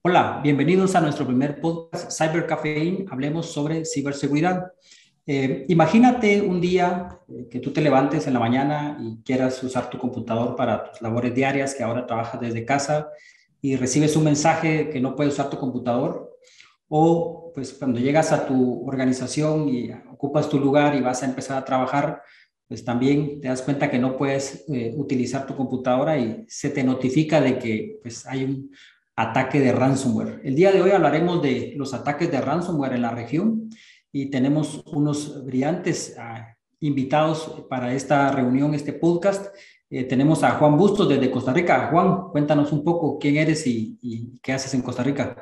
[0.00, 3.04] Hola, bienvenidos a nuestro primer podcast Cyber Caffeine.
[3.10, 4.72] Hablemos sobre ciberseguridad.
[5.26, 9.90] Eh, imagínate un día eh, que tú te levantes en la mañana y quieras usar
[9.90, 13.08] tu computador para tus labores diarias, que ahora trabajas desde casa
[13.60, 16.30] y recibes un mensaje que no puedes usar tu computador.
[16.86, 21.58] O pues cuando llegas a tu organización y ocupas tu lugar y vas a empezar
[21.58, 22.22] a trabajar,
[22.68, 26.84] pues también te das cuenta que no puedes eh, utilizar tu computadora y se te
[26.84, 28.70] notifica de que pues hay un
[29.18, 30.40] ataque de ransomware.
[30.44, 33.68] El día de hoy hablaremos de los ataques de ransomware en la región
[34.12, 39.52] y tenemos unos brillantes ah, invitados para esta reunión, este podcast.
[39.90, 41.88] Eh, tenemos a Juan Bustos desde Costa Rica.
[41.90, 45.36] Juan, cuéntanos un poco quién eres y, qué haces en Costa Rica.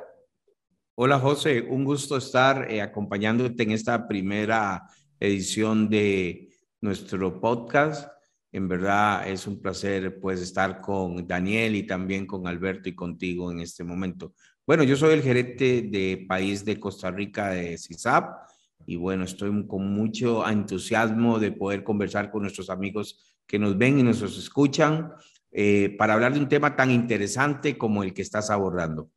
[0.95, 4.85] Hola José, un gusto estar eh, acompañándote en esta primera
[5.21, 6.49] edición de
[6.81, 8.09] nuestro podcast.
[8.57, 13.53] En verdad es un placer pues estar con Daniel y también con Alberto y contigo
[13.53, 14.33] en este momento.
[14.67, 18.49] Bueno, yo soy el gerente de país de Costa Rica de CISAP
[18.87, 23.99] y bueno, estoy con mucho entusiasmo de poder conversar con nuestros amigos que nos ven
[23.99, 25.13] y nos escuchan
[25.53, 29.11] eh, para hablar de un tema tan interesante como el que estás abordando.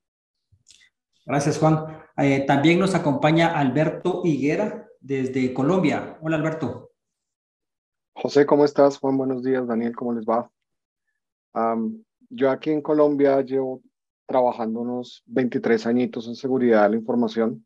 [1.25, 1.85] Gracias, Juan.
[2.17, 6.17] Eh, también nos acompaña Alberto Higuera desde Colombia.
[6.21, 6.88] Hola, Alberto.
[8.21, 8.97] José, ¿cómo estás?
[8.97, 9.65] Juan, buenos días.
[9.65, 10.51] Daniel, ¿cómo les va?
[12.29, 13.81] yo aquí en Colombia llevo
[14.27, 17.65] trabajando unos 23 añitos en seguridad de la información.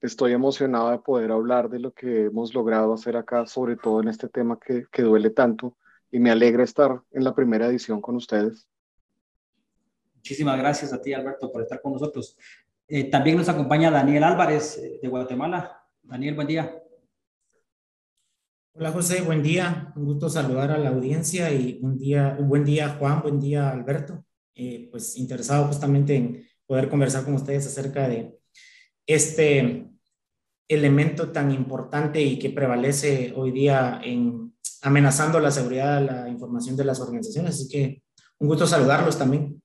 [0.00, 4.08] estoy emocionado de poder hablar de lo que hemos logrado hacer acá, sobre todo en
[4.08, 5.76] este tema que, que duele tanto,
[6.10, 8.68] y me alegra estar en la primera edición con ustedes.
[10.16, 12.36] Muchísimas gracias a ti, Alberto, por estar con nosotros.
[12.88, 15.84] Eh, también nos acompaña Daniel Álvarez eh, de Guatemala.
[16.02, 16.82] Daniel, buen día.
[18.74, 19.92] Hola José, buen día.
[19.96, 24.24] Un gusto saludar a la audiencia y un día, buen día Juan, buen día Alberto.
[24.54, 28.38] Eh, pues interesado justamente en poder conversar con ustedes acerca de
[29.06, 29.90] este
[30.68, 36.76] elemento tan importante y que prevalece hoy día en amenazando la seguridad de la información
[36.76, 37.54] de las organizaciones.
[37.54, 38.02] Así que
[38.38, 39.60] un gusto saludarlos también.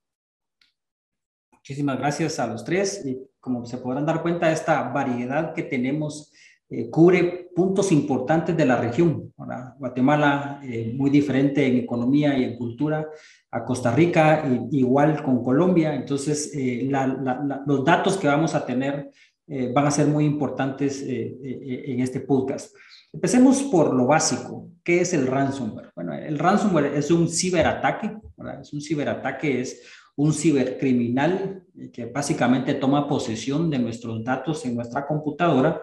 [1.51, 6.31] Muchísimas gracias a los tres y como se podrán dar cuenta, esta variedad que tenemos
[6.75, 9.31] eh, cubre puntos importantes de la región.
[9.78, 13.07] Guatemala, eh, muy diferente en economía y en cultura,
[13.51, 15.94] a Costa Rica, igual con Colombia.
[15.94, 16.89] Entonces, eh,
[17.67, 19.12] los datos que vamos a tener
[19.73, 22.73] van a ser muy importantes en este podcast.
[23.12, 24.69] Empecemos por lo básico.
[24.83, 25.91] ¿Qué es el ransomware?
[25.94, 28.17] Bueno, el ransomware es un ciberataque.
[28.62, 29.83] Es un ciberataque, es
[30.16, 35.79] un cibercriminal que básicamente toma posesión de nuestros datos en nuestra computadora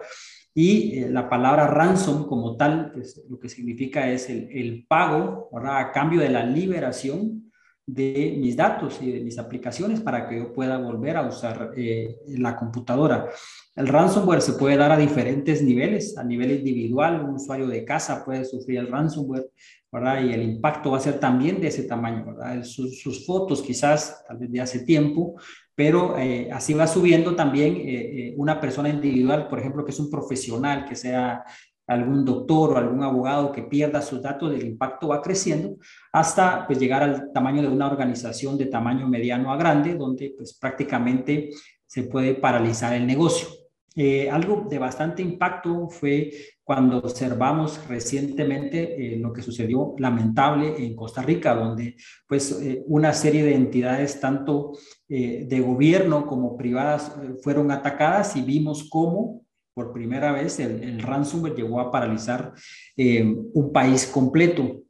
[0.53, 2.93] y eh, la palabra ransom como tal,
[3.29, 7.51] lo que significa es el, pago a cambio de la liberación
[7.85, 12.17] de mis datos y de mis aplicaciones para que yo pueda volver a usar eh,
[12.27, 13.29] la computadora.
[13.75, 16.17] El ransomware se puede dar a diferentes niveles.
[16.17, 19.49] A nivel individual, un usuario de casa puede sufrir el ransomware,
[19.91, 20.23] ¿verdad?
[20.23, 22.63] Y el impacto va a ser también de ese tamaño, ¿verdad?
[22.63, 25.35] Sus, sus fotos quizás, tal vez de hace tiempo,
[25.75, 29.99] pero eh, así va subiendo también eh, eh, una persona individual, por ejemplo, que es
[29.99, 31.43] un profesional, que sea
[31.87, 35.77] algún doctor o algún abogado que pierda sus datos, el impacto va creciendo
[36.13, 40.57] hasta pues, llegar al tamaño de una organización de tamaño mediano a grande, donde pues
[40.57, 41.49] prácticamente
[41.85, 43.60] se puede paralizar el negocio.
[43.93, 46.31] Eh, algo de bastante impacto fue
[46.63, 53.11] cuando observamos recientemente eh, lo que sucedió lamentable en Costa Rica, donde pues eh, una
[53.11, 54.73] serie de entidades tanto
[55.09, 57.13] de gobierno como privadas
[57.43, 59.41] fueron atacadas y vimos cómo
[59.73, 62.53] por primera vez el, ransomware llegó a paralizar
[62.95, 64.83] un país completo.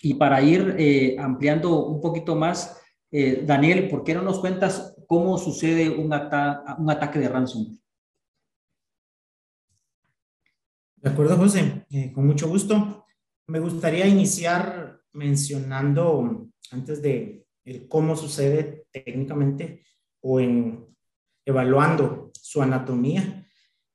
[0.00, 5.90] Y para ir ampliando un poquito más, Daniel, ¿por qué no nos cuentas cómo sucede
[5.90, 7.81] un ataque de ransomware?
[11.02, 13.06] De acuerdo, José, eh, con mucho gusto.
[13.48, 17.44] Me gustaría iniciar mencionando, antes de
[17.88, 19.82] cómo sucede técnicamente
[20.20, 20.86] o en
[21.44, 23.44] evaluando su anatomía,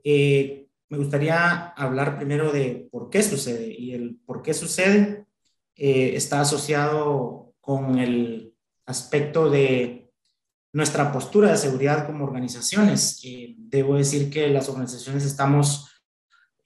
[0.04, 3.74] eh, me gustaría hablar primero de por qué sucede.
[3.74, 5.28] Y el por qué sucede
[5.78, 8.54] eh, está asociado con el
[8.86, 10.12] aspecto de
[10.74, 13.22] nuestra postura de seguridad como organizaciones.
[13.58, 15.97] debo decir que las organizaciones estamos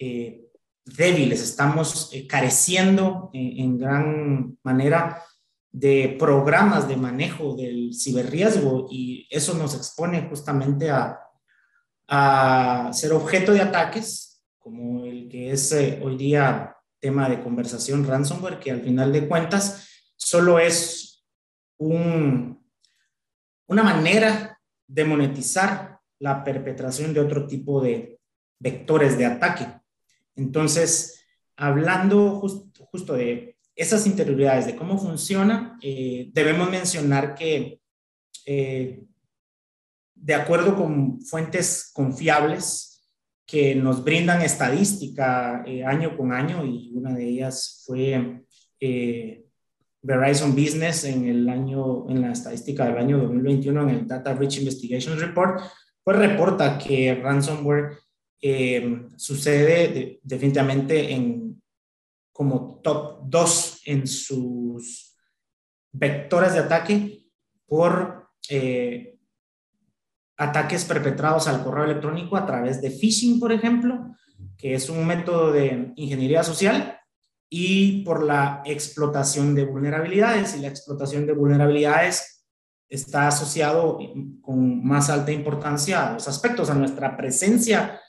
[0.02, 0.50] eh,
[0.84, 5.24] débiles, estamos eh, careciendo en, gran manera
[5.72, 11.20] de programas de manejo del ciberriesgo y eso nos expone justamente a,
[12.08, 18.06] a ser objeto de ataques como el que es eh, hoy día tema de conversación
[18.06, 21.26] ransomware, que al final de cuentas solo es
[21.78, 22.64] un,
[23.68, 28.20] una manera de monetizar la perpetración de otro tipo de
[28.60, 29.81] vectores de ataque.
[30.36, 31.26] Entonces,
[31.56, 37.80] hablando justo de esas interioridades, de cómo funciona, eh, debemos mencionar que
[38.46, 39.04] eh,
[40.16, 43.10] de acuerdo con fuentes confiables
[43.46, 48.44] que nos brindan estadística eh, año con año, y una de ellas fue
[50.04, 54.60] Verizon Business en el año, en la estadística del año 2021, en el Data Rich
[54.60, 55.62] Investigation Report,
[56.04, 57.98] pues reporta que ransomware
[58.42, 61.62] eh, sucede definitivamente en
[62.32, 65.16] como top 2 en sus
[65.92, 67.28] vectores de ataque
[67.68, 69.20] por eh,
[70.38, 74.16] ataques perpetrados al correo electrónico a través de phishing, por ejemplo,
[74.58, 76.98] que es un método de ingeniería social,
[77.54, 80.56] y por la explotación de vulnerabilidades.
[80.56, 82.48] Y la explotación de vulnerabilidades
[82.88, 84.00] está asociado
[84.42, 88.00] con más alta importancia a los aspectos, a nuestra presencia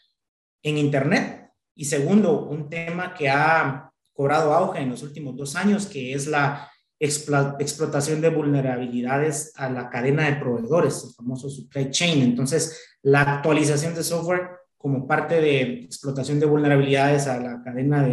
[0.62, 1.50] en Internet.
[1.74, 6.26] Y segundo, un tema que ha cobrado auge en los últimos dos años, que es
[6.26, 12.22] la explotación de vulnerabilidades a la cadena de proveedores, el famoso supply chain.
[12.22, 18.06] Entonces, la actualización de software como parte de explotación de vulnerabilidades a la cadena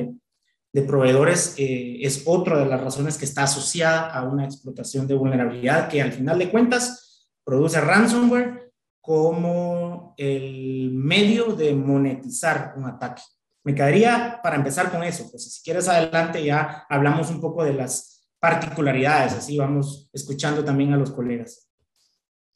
[0.71, 5.15] de proveedores eh, es otra de las razones que está asociada a una explotación de
[5.15, 8.68] vulnerabilidad que al final de cuentas produce ransomware
[9.09, 13.23] como el medio de monetizar un ataque.
[13.63, 17.73] Me quedaría para empezar con eso, pues si quieres adelante ya hablamos un poco de
[17.73, 21.67] las particularidades, así vamos escuchando también a los colegas.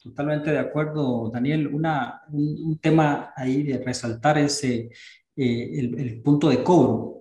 [0.00, 1.66] Totalmente de acuerdo, Daniel.
[1.66, 4.90] Una, un, tema ahí de resaltar es eh,
[5.36, 7.14] el, el punto de cobro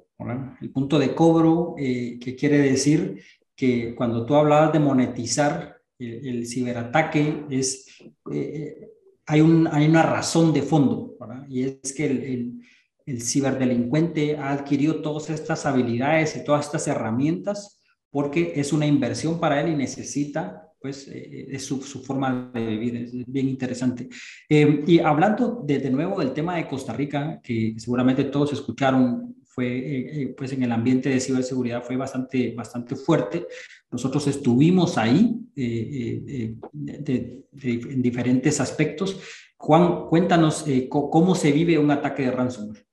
[0.62, 3.22] el punto de cobro, eh, que quiere decir
[3.56, 7.88] que cuando tú hablabas de monetizar el, ciberataque, es,
[8.32, 8.93] eh,
[9.26, 11.16] hay, un, hay una razón de fondo,
[11.50, 12.62] y es que el,
[13.06, 17.80] el, ciberdelincuente ha adquirido todas estas habilidades y todas estas herramientas
[18.10, 22.96] porque es una inversión para él y necesita pues eh, es su, forma de vivir,
[22.98, 24.10] es bien interesante.
[24.50, 30.22] y hablando de, nuevo del tema de Costa Rica, que seguramente todos escucharon fue, eh,
[30.22, 33.48] eh, pues en el ambiente de ciberseguridad fue bastante, bastante fuerte.
[33.94, 39.20] Nosotros estuvimos ahí eh, en diferentes aspectos.
[39.56, 42.86] Juan, cuéntanos cómo se vive un ataque de ransomware.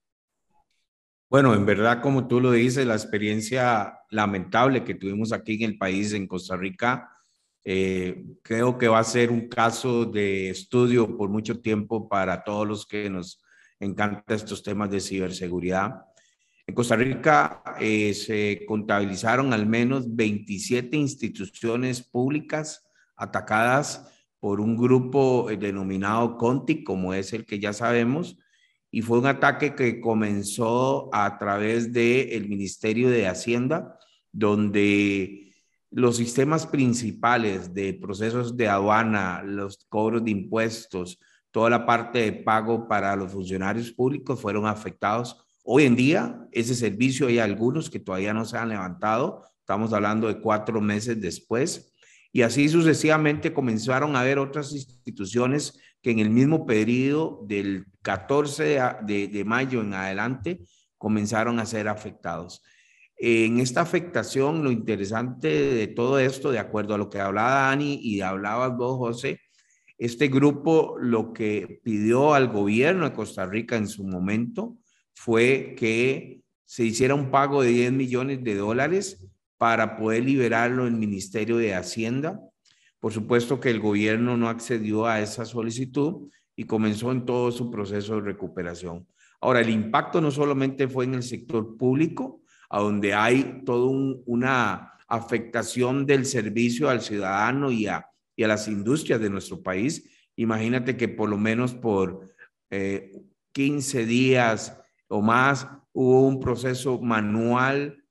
[1.29, 5.79] Bueno, en verdad, como tú lo dices, la experiencia lamentable que tuvimos aquí en el
[5.79, 7.09] país, en Costa Rica,
[7.63, 12.87] creo que va a ser un caso de estudio por mucho tiempo para todos los
[12.87, 13.43] que nos
[13.81, 15.95] encantan estos temas de ciberseguridad.
[16.71, 22.87] En Costa Rica eh, se contabilizaron al menos 27 instituciones públicas
[23.17, 24.09] atacadas
[24.39, 28.39] por un grupo eh, denominado Conti, como es el que ya sabemos,
[28.89, 33.99] y fue un ataque que comenzó a través del Ministerio de Hacienda,
[34.31, 35.53] donde
[35.91, 41.19] los sistemas principales de procesos de aduana, los cobros de impuestos,
[41.51, 46.75] toda la parte de pago para los funcionarios públicos fueron afectados Hoy en día, ese
[46.75, 51.93] servicio hay algunos que todavía no se han levantado, estamos hablando de cuatro meses después,
[52.33, 58.81] y así sucesivamente comenzaron a haber otras instituciones que en el mismo periodo del 14
[59.03, 60.61] de, mayo en adelante
[60.97, 62.63] comenzaron a ser afectados.
[63.17, 68.01] En esta afectación, lo interesante de todo esto, de acuerdo a lo que hablaba Dani
[68.03, 69.41] y hablabas vos, José,
[69.99, 74.79] este grupo lo que pidió al gobierno de Costa Rica en su momento
[75.15, 79.27] fue que se hiciera un pago de 10 millones de dólares
[79.59, 82.41] para poder liberarlo el Ministerio de Hacienda.
[82.99, 87.71] Por supuesto que el gobierno no accedió a esa solicitud y comenzó en todo su
[87.71, 89.07] proceso de recuperación.
[89.41, 93.91] Ahora, el impacto no solamente fue en el sector público, a donde hay toda
[94.27, 100.09] una afectación del servicio al ciudadano y a, y a las industrias de nuestro país.
[100.37, 102.29] Imagínate que por lo menos por
[103.53, 104.80] 15 eh, días
[105.11, 108.05] o más, hubo un proceso manual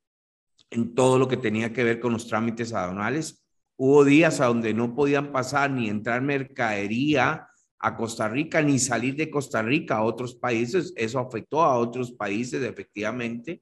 [0.70, 3.41] en todo lo que tenía que ver con los trámites aduanales.
[3.77, 7.48] Hubo días a donde no podían pasar ni entrar mercadería
[7.79, 10.91] a Costa Rica ni salir de Costa Rica a otros países.
[10.98, 13.62] Eso afectó a otros países efectivamente.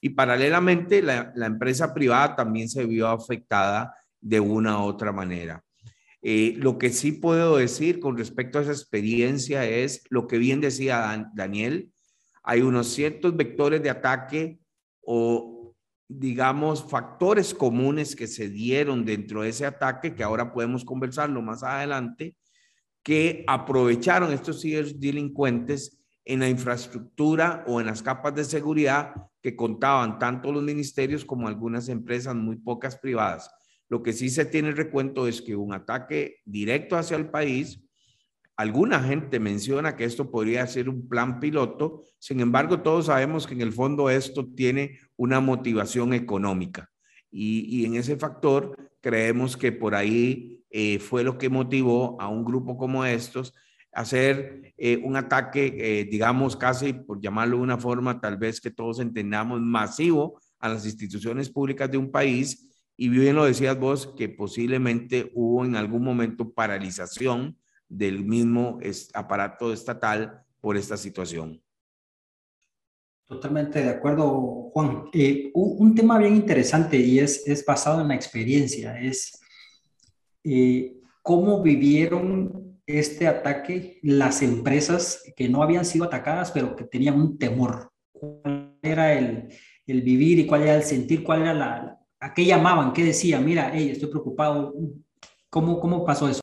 [0.00, 5.62] Y paralelamente la, empresa privada también se vio afectada de una u otra manera.
[6.22, 10.62] Eh, lo que sí puedo decir con respecto a esa experiencia es lo que bien
[10.62, 11.92] decía Daniel,
[12.48, 14.58] hay unos ciertos vectores de ataque
[15.02, 15.74] o,
[16.08, 21.62] digamos, factores comunes que se dieron dentro de ese ataque, que ahora podemos conversarlo más
[21.62, 22.36] adelante,
[23.02, 29.12] que aprovecharon estos ciberdelincuentes en la infraestructura o en las capas de seguridad
[29.42, 33.50] que contaban tanto los ministerios como algunas empresas, muy pocas privadas.
[33.90, 37.78] Lo que sí se tiene recuento es que un ataque directo hacia el país,
[38.58, 43.54] alguna gente menciona que esto podría ser un plan piloto, sin embargo todos sabemos que
[43.54, 46.90] en el fondo esto tiene una motivación económica
[47.30, 52.44] y, en ese factor creemos que por ahí eh, fue lo que motivó a un
[52.44, 53.54] grupo como estos
[53.92, 58.70] hacer eh, un ataque, eh, digamos, casi por llamarlo de una forma, tal vez que
[58.70, 62.68] todos entendamos, masivo a las instituciones públicas de un país.
[62.96, 67.56] Y bien lo decías vos, que posiblemente hubo en algún momento paralización
[67.88, 68.78] del mismo
[69.14, 71.62] aparato estatal por esta situación.
[73.26, 75.04] Totalmente de acuerdo, Juan.
[75.12, 79.38] Eh, un, tema bien interesante y es, es basado en la experiencia, es
[81.22, 87.38] cómo vivieron este ataque las empresas que no habían sido atacadas, pero que tenían un
[87.38, 87.92] temor.
[88.12, 89.48] ¿Cuál era el,
[89.86, 91.22] el vivir y cuál era el sentir?
[91.22, 91.98] ¿Cuál era la...
[92.18, 92.94] ¿A qué llamaban?
[92.94, 93.44] ¿Qué decían?
[93.44, 94.74] Mira, hey, estoy preocupado.
[95.50, 96.40] ¿Cómo, ¿Cómo pasó eso?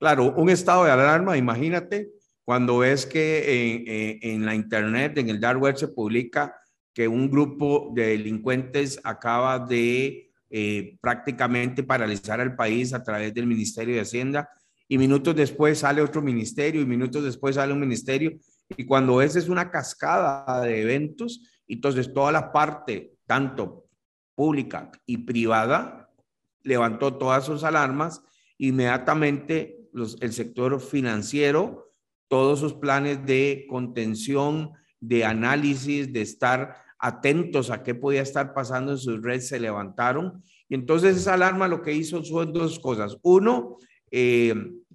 [0.00, 2.10] Claro, un estado de alarma, imagínate,
[2.42, 6.56] cuando ves que en, en la internet, en el dark web se publica
[6.94, 13.46] que un grupo de delincuentes acaba de eh, prácticamente paralizar al país a través del
[13.46, 14.48] Ministerio de Hacienda
[14.88, 18.32] y minutos después sale otro ministerio y minutos después sale un ministerio.
[18.76, 23.84] Y cuando esa es una cascada de eventos, entonces toda la parte, tanto
[24.34, 26.10] pública y privada,
[26.62, 28.22] levantó todas sus alarmas.
[28.58, 31.92] Inmediatamente los, el sector financiero,
[32.28, 38.92] todos sus planes de contención, de análisis, de estar atentos a qué podía estar pasando
[38.92, 40.42] en sus redes, se levantaron.
[40.68, 43.16] Y entonces esa alarma lo que hizo son dos cosas.
[43.22, 43.78] Uno,
[44.10, 44.54] eh,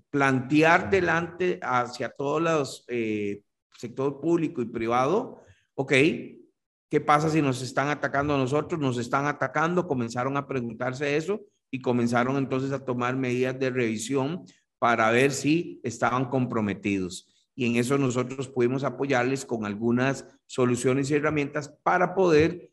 [0.10, 3.42] plantear delante hacia todos los eh,
[3.78, 5.42] sector público y privado,
[5.74, 5.92] ok,
[6.90, 8.80] ¿qué pasa si nos están atacando a nosotros?
[8.80, 14.46] Nos están atacando, comenzaron a preguntarse eso y comenzaron entonces a tomar medidas de revisión
[14.80, 17.28] para ver si estaban comprometidos.
[17.56, 22.70] Y en eso nosotros pudimos apoyarles con algunas soluciones y herramientas para poder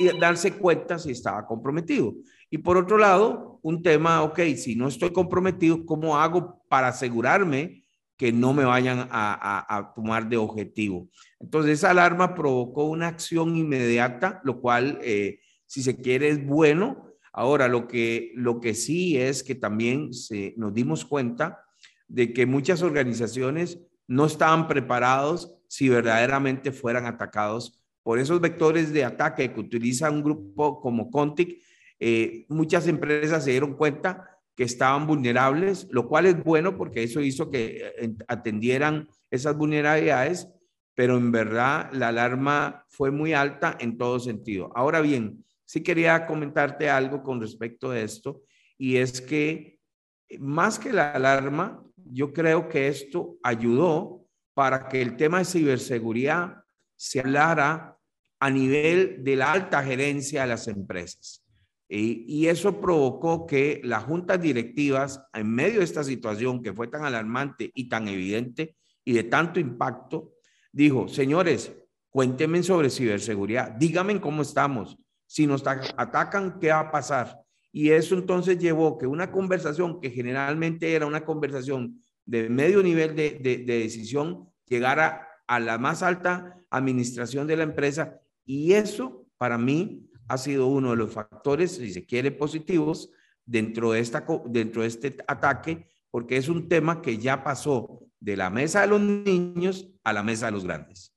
[0.00, 2.14] eh, darse cuenta si estaba comprometido.
[2.50, 7.84] Y por otro lado, un tema, ok, si no estoy comprometido, ¿cómo hago para asegurarme
[8.16, 11.08] que no me vayan a, tomar de objetivo?
[11.38, 17.07] Entonces, esa alarma provocó una acción inmediata, lo cual, eh, si se quiere, es bueno.
[17.38, 21.64] Ahora, lo que, lo que sí es que también se, nos dimos cuenta
[22.08, 23.78] de que muchas organizaciones
[24.08, 30.24] no estaban preparados si verdaderamente fueran atacados por esos vectores de ataque que utiliza un
[30.24, 31.62] grupo como Contic
[32.00, 37.20] eh, muchas empresas se dieron cuenta que estaban vulnerables, lo cual es bueno porque eso
[37.20, 40.48] hizo que eh, atendieran esas vulnerabilidades,
[40.96, 44.72] pero en verdad la alarma fue muy alta en todo sentido.
[44.74, 48.40] Ahora bien, sí quería comentarte algo con respecto a esto,
[48.78, 49.78] y es que
[50.26, 55.44] eh, más que la alarma, yo creo que esto ayudó para que el tema de
[55.44, 56.54] ciberseguridad
[56.96, 57.98] se hablara
[58.40, 61.44] a nivel de la alta gerencia de las empresas.
[61.86, 67.04] Y, eso provocó que las juntas directivas, en medio de esta situación que fue tan
[67.04, 70.34] alarmante y tan evidente y de tanto impacto,
[70.70, 71.72] dijo, señores,
[72.10, 74.98] cuéntenme sobre ciberseguridad, díganme cómo estamos,
[75.28, 77.40] si nos atacan, ¿qué va a pasar?
[77.70, 83.14] Y eso entonces llevó que una conversación que generalmente era una conversación de medio nivel
[83.14, 89.58] de, de decisión llegara a la más alta administración de la empresa y eso para
[89.58, 93.10] mí ha sido uno de los factores, si se quiere, positivos
[93.44, 98.36] dentro de, esta, dentro de este ataque, porque es un tema que ya pasó de
[98.36, 101.14] la mesa de los niños a la mesa de los grandes.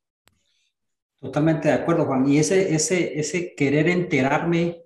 [1.21, 2.27] Totalmente de acuerdo, Juan.
[2.27, 4.81] Y ese, ese, ese querer enterarme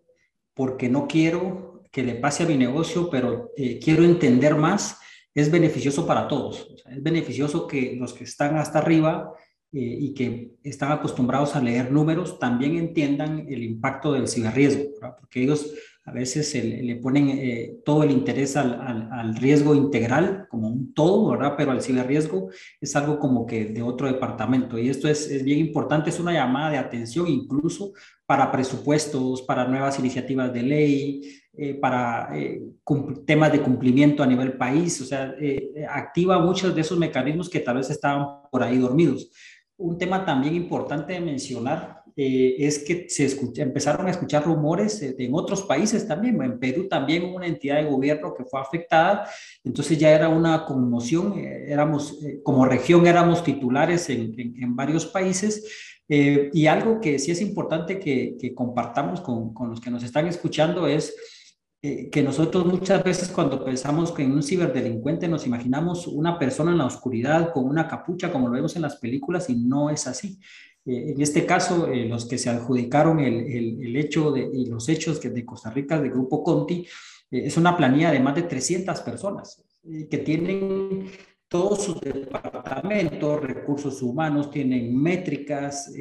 [0.53, 4.99] porque no quiero que le pase a mi negocio, pero eh, quiero entender más,
[5.33, 6.67] es beneficioso para todos.
[6.89, 9.31] es beneficioso que los que están hasta arriba
[9.71, 15.41] eh, y que están acostumbrados a leer números también entiendan el impacto del ciberriesgo, porque
[15.41, 15.73] ellos
[16.07, 21.55] a veces le ponen eh, todo el interés al, riesgo integral como un todo, ¿verdad?
[21.57, 24.77] Pero al ciberriesgo es algo como que de otro departamento.
[24.77, 27.93] Y esto es, bien importante, es una llamada de atención incluso
[28.23, 31.21] para presupuestos, para nuevas iniciativas de ley,
[31.57, 32.31] eh, para
[33.25, 35.33] temas de cumplimiento a nivel país, o sea,
[35.89, 39.31] activa muchos de esos mecanismos que tal vez estaban por ahí dormidos.
[39.75, 43.27] Un tema también importante de mencionar eh, es que se
[43.61, 46.41] empezaron a escuchar rumores en otros países también.
[46.41, 49.29] En Perú también hubo una entidad de gobierno que fue afectada,
[49.63, 51.37] entonces ya era una conmoción.
[51.37, 55.63] éramos, como región éramos titulares en, en, varios países.
[56.07, 60.87] y algo que sí es importante que, compartamos con, con los que nos están escuchando
[60.87, 61.15] es
[61.87, 66.71] eh, que nosotros muchas veces cuando pensamos que en un ciberdelincuente nos imaginamos una persona
[66.71, 70.07] en la oscuridad con una capucha como lo vemos en las películas y no es
[70.07, 70.39] así.
[70.85, 73.45] Eh, en este caso, eh, los que se adjudicaron el,
[73.81, 76.85] el, hecho y los hechos que de Costa Rica del Grupo Conti
[77.31, 81.09] es una planilla de más de 300 personas que tienen
[81.47, 85.91] todos sus departamentos, recursos humanos, tienen métricas,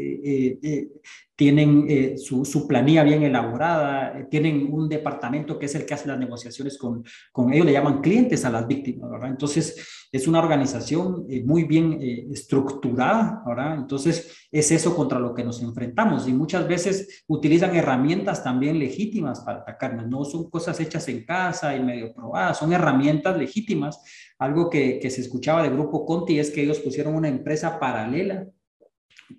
[1.36, 5.94] tienen eh, su, su, planilla bien elaborada, eh, tienen un departamento que es el que
[5.94, 9.30] hace las negociaciones con, con ellos, le llaman clientes a las víctimas, ¿verdad?
[9.30, 11.98] Entonces, es una organización eh, muy bien
[12.30, 13.74] estructurada, ¿verdad?
[13.74, 19.40] Entonces, es eso contra lo que nos enfrentamos y muchas veces utilizan herramientas también legítimas
[19.40, 24.00] para atacarnos, no son cosas hechas en casa y medio probadas, son herramientas legítimas.
[24.38, 28.46] Algo que, que se escuchaba del grupo Conti es que ellos pusieron una empresa paralela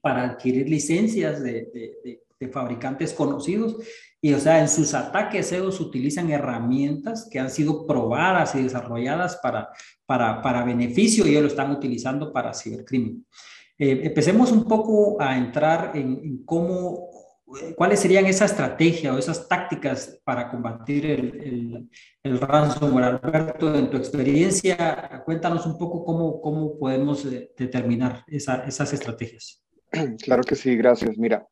[0.01, 3.77] para adquirir licencias de, fabricantes conocidos.
[4.21, 9.37] Y o sea, en sus ataques ellos utilizan herramientas que han sido probadas y desarrolladas
[9.37, 9.69] para,
[10.05, 13.25] para, para beneficio y ellos lo están utilizando para cibercrimen.
[13.77, 17.09] Eh, empecemos un poco a entrar en, cómo,
[17.75, 21.89] cuáles serían esa estrategia o esas tácticas para combatir el,
[22.23, 23.19] el, ransomware.
[23.21, 29.64] Alberto, en tu experiencia, cuéntanos un poco cómo, cómo podemos eh, determinar esas estrategias.
[30.23, 31.17] Claro que sí, gracias.
[31.17, 31.47] Mira,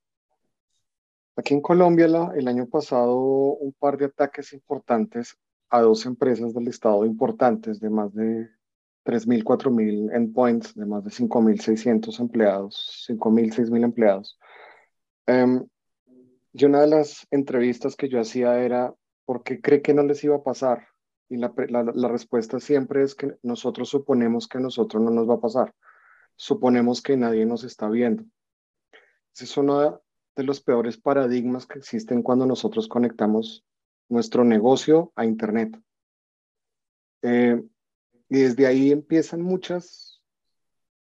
[1.36, 5.38] aquí en Colombia el año pasado un par de ataques importantes
[5.70, 8.50] a dos empresas del Estado importantes de más de
[9.06, 14.40] 3.000, 4.000 endpoints, de más de 5.600 empleados, 5.000, 6.000 empleados.
[15.28, 15.68] Um,
[16.54, 18.94] y una de las entrevistas que yo hacía era,
[19.26, 20.88] ¿por qué cree que no les iba a pasar?
[21.28, 25.28] Y la, la, la respuesta siempre es que nosotros suponemos que a nosotros no nos
[25.28, 25.74] va a pasar
[26.36, 28.24] suponemos que nadie nos está viendo.
[29.34, 30.02] Ese es uno
[30.36, 33.66] de los peores paradigmas que existen cuando nosotros conectamos
[34.10, 35.80] nuestro negocio a Internet.
[37.22, 37.64] Eh,
[38.30, 40.22] y desde ahí empiezan muchas,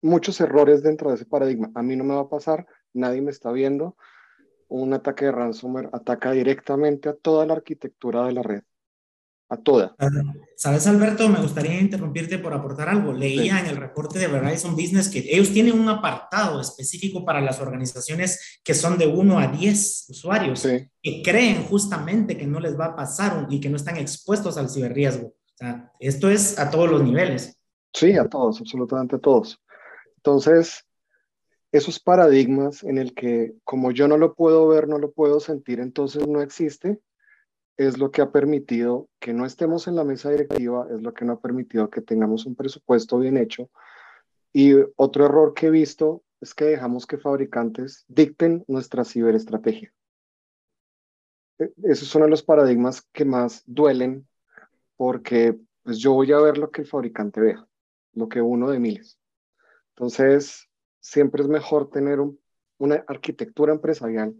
[0.02, 1.72] muchos errores dentro de ese paradigma.
[1.76, 3.96] A mí no me va a pasar, nadie me está viendo.
[4.68, 8.64] Un ataque de ransomware ataca directamente a toda la arquitectura de la red
[9.52, 9.94] a toda.
[10.56, 13.12] Sabes, Alberto, me gustaría interrumpirte por aportar algo.
[13.12, 17.60] Leía en el reporte de Verizon Business que ellos tienen un apartado específico para las
[17.60, 20.66] organizaciones que son de 1 a 10 usuarios
[21.04, 24.70] que creen justamente que no les va a pasar y que no están expuestos al
[24.70, 25.28] ciberriesgo.
[25.28, 27.58] O sea, esto es a todos los niveles.
[27.94, 29.62] Sí, a todos, absolutamente a todos.
[30.16, 30.86] Entonces,
[31.74, 35.82] esos paradigmas en el que como yo no lo puedo ver, no lo puedo sentir,
[35.82, 37.02] entonces no existe,
[37.88, 41.26] es lo que ha permitido que no estemos en la mesa directiva, es lo que
[41.26, 43.72] no ha permitido que tengamos un presupuesto bien hecho.
[44.54, 49.92] Y otro error que he visto es que dejamos que fabricantes dicten nuestra ciberestrategia.
[51.58, 54.28] E, esos son los paradigmas que más duelen
[54.96, 57.68] porque pues yo voy a ver lo que el fabricante vea,
[58.14, 59.18] lo que uno de miles.
[59.96, 62.20] Entonces, siempre es mejor tener
[62.78, 64.36] una arquitectura empresarial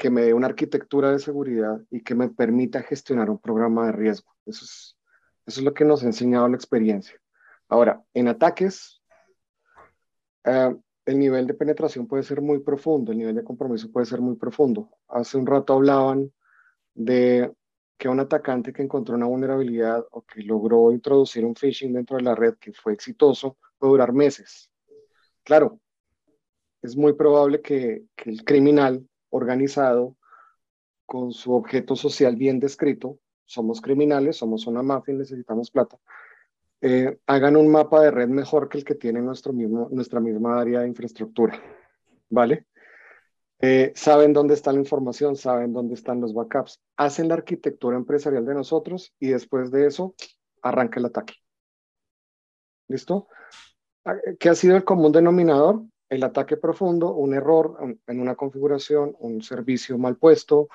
[0.00, 3.92] que me dé una arquitectura de seguridad y que me permita gestionar un programa de
[3.92, 4.34] riesgo.
[4.46, 4.96] Eso es,
[5.44, 7.20] eso es lo que nos ha enseñado la experiencia.
[7.68, 9.02] Ahora, en ataques,
[10.44, 14.22] eh, el nivel de penetración puede ser muy profundo, el nivel de compromiso puede ser
[14.22, 14.88] muy profundo.
[15.06, 16.32] Hace un rato hablaban
[16.94, 17.52] de
[17.98, 22.22] que un atacante que encontró una vulnerabilidad o que logró introducir un phishing dentro de
[22.22, 24.70] la red que fue exitoso puede durar meses.
[25.44, 25.78] Claro,
[26.80, 30.16] es muy probable que, que el criminal organizado,
[31.06, 35.98] con su objeto social bien descrito, somos criminales, somos una mafia y necesitamos plata,
[36.80, 40.60] eh, hagan un mapa de red mejor que el que tiene nuestro mismo, nuestra misma
[40.60, 41.60] área de infraestructura,
[42.28, 42.66] ¿vale?
[43.62, 48.46] Eh, saben dónde está la información, saben dónde están los backups, hacen la arquitectura empresarial
[48.46, 50.14] de nosotros y después de eso
[50.62, 51.34] arranca el ataque.
[52.88, 53.28] ¿Listo?
[54.04, 55.82] Ah, ¿Qué ha sido el común denominador?
[56.10, 60.68] El ataque profundo, un error en una configuración, un servicio mal puesto,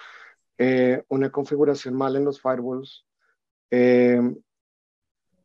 [0.58, 3.06] eh, una configuración mal en los firewalls,
[3.70, 4.22] eh,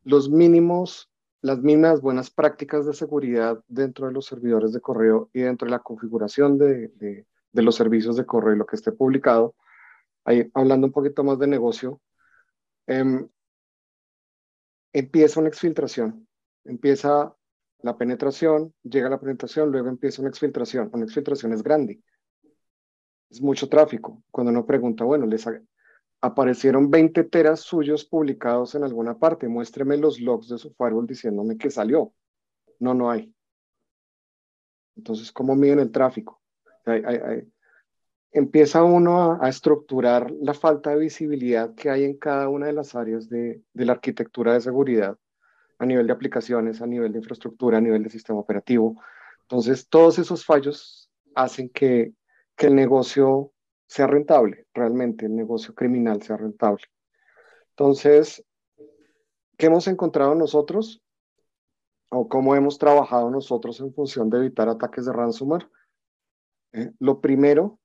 [0.05, 1.11] los mínimos,
[1.43, 5.73] las mismas buenas prácticas de seguridad dentro de los servidores de correo y dentro de
[5.73, 9.57] la configuración de, los servicios de correo y lo que esté publicado.
[10.25, 12.01] Ahí, hablando un poquito más de negocio,
[12.87, 13.29] em,
[14.93, 16.29] empieza una exfiltración,
[16.65, 17.35] empieza
[17.83, 20.91] la penetración, llega la penetración, luego empieza una exfiltración.
[20.93, 22.01] Una exfiltración es grande.
[23.31, 24.23] es mucho tráfico.
[24.31, 25.47] Cuando uno pregunta, bueno, les
[26.21, 31.57] aparecieron 20 teras suyos publicados en alguna parte, muéstreme los logs de su firewall diciéndome
[31.57, 32.13] que salió.
[32.79, 33.33] No, no hay.
[34.97, 36.41] Entonces, ¿cómo miden el tráfico?
[38.33, 42.95] Empieza uno a, estructurar la falta de visibilidad que hay en cada una de las
[42.95, 45.19] áreas de, de la arquitectura de seguridad,
[45.81, 49.03] a nivel de aplicaciones, a nivel de infraestructura, a nivel de sistema operativo.
[49.43, 52.13] Entonces, todos esos fallos hacen que,
[52.59, 53.55] el negocio
[53.87, 56.85] sea rentable, realmente el negocio criminal sea rentable.
[57.71, 58.45] Entonces,
[59.57, 61.03] ¿qué hemos encontrado nosotros?
[62.11, 65.67] ¿O cómo hemos trabajado nosotros en función de evitar ataques de ransomware?
[66.73, 67.79] Eh, lo primero,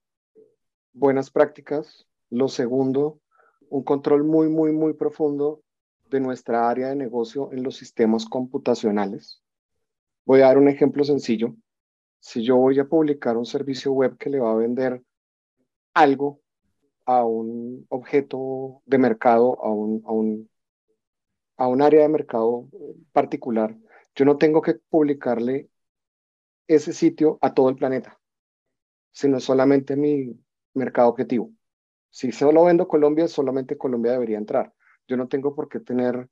[0.91, 2.05] buenas prácticas.
[2.29, 3.21] Lo segundo,
[3.69, 5.61] un control muy, muy, muy profundo
[6.09, 9.41] de nuestra área de negocio en los sistemas computacionales.
[10.25, 11.55] Voy a dar un ejemplo sencillo.
[12.19, 15.03] Si yo voy a publicar un servicio web que le va a vender
[15.93, 16.41] algo
[17.05, 20.49] a un objeto de mercado, a un, a un,
[21.57, 22.67] a un área de mercado
[23.11, 23.77] particular,
[24.15, 25.69] yo no tengo que publicarle
[26.67, 28.19] ese sitio a todo el planeta,
[29.11, 30.35] sino solamente mi
[30.73, 31.51] mercado objetivo.
[32.09, 34.73] Si solo vendo Colombia, solamente Colombia debería entrar.
[35.07, 36.29] Yo no tengo por qué tener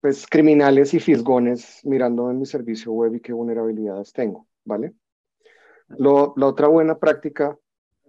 [0.00, 4.94] pues criminales y fisgones mirando en mi servicio web y qué vulnerabilidades tengo, ¿vale?
[5.88, 7.58] Lo, la otra buena práctica,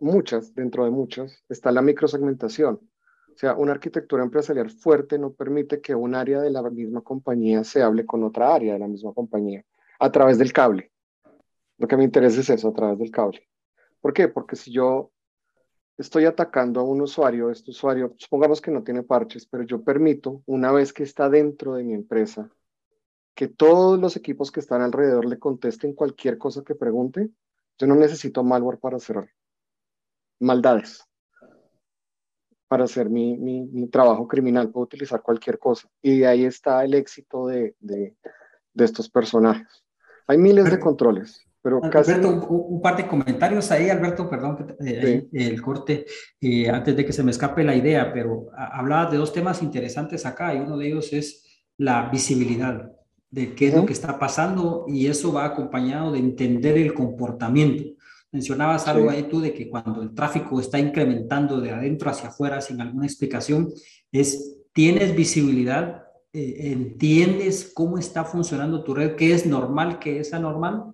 [0.01, 2.81] muchas, dentro de muchas, está la microsegmentación.
[3.35, 7.63] O sea, una arquitectura empresarial fuerte no permite que un área de la misma compañía
[7.63, 9.63] se hable con otra área de la misma compañía
[9.99, 10.91] a través del cable.
[11.77, 13.47] Lo que me interesa es eso, a través del cable.
[13.99, 14.27] ¿Por qué?
[14.27, 15.11] Porque si yo
[15.97, 20.43] estoy atacando a un usuario, este usuario, supongamos que no tiene parches, pero yo permito,
[20.45, 22.49] una vez que está dentro de mi empresa,
[23.33, 27.29] que todos los equipos que están alrededor le contesten cualquier cosa que pregunte,
[27.77, 29.29] yo no necesito malware para hacer
[30.39, 31.03] maldades,
[32.67, 35.89] para hacer mi, mi, trabajo criminal, puedo utilizar cualquier cosa.
[36.01, 38.15] Y de ahí está el éxito de, de,
[38.73, 39.83] de estos personajes.
[40.27, 41.44] Hay miles de controles.
[41.65, 46.05] Pero Alberto, un, par de comentarios ahí, Alberto, perdón, eh, el corte,
[46.39, 50.27] eh, antes de que se me escape la idea, pero hablabas de dos temas interesantes
[50.27, 52.91] acá y uno de ellos es la visibilidad
[53.31, 57.95] de qué es lo que está pasando y eso va acompañado de entender el comportamiento.
[58.31, 62.61] Mencionabas algo ahí tú de que cuando el tráfico está incrementando de adentro hacia afuera
[62.61, 63.71] sin alguna explicación,
[64.11, 66.04] es tienes visibilidad
[66.35, 70.93] eh, entiendes cómo está funcionando tu red, qué es normal, qué es anormal.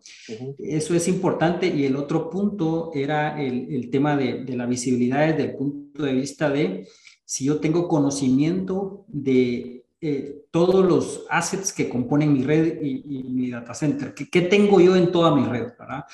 [0.59, 1.67] Eso es importante.
[1.67, 6.03] Y el otro punto era el, el tema de, de, la visibilidad desde el punto
[6.03, 6.87] de vista de
[7.25, 13.51] si yo tengo conocimiento de eh, todos los assets que componen mi red y, mi
[13.51, 14.15] data center.
[14.15, 15.73] ¿Qué, tengo yo en toda mi red?
[15.77, 16.05] ¿verdad?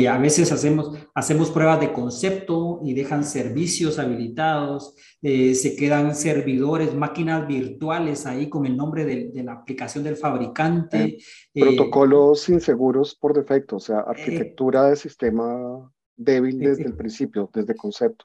[0.00, 6.16] Y a veces hacemos, hacemos pruebas de concepto y dejan servicios habilitados, eh, se quedan
[6.16, 11.18] servidores, máquinas virtuales ahí con el nombre de, la aplicación del fabricante.
[11.54, 17.76] Eh, protocolos inseguros por defecto, o sea, arquitectura de sistema débil desde el principio, desde
[17.76, 18.24] concepto.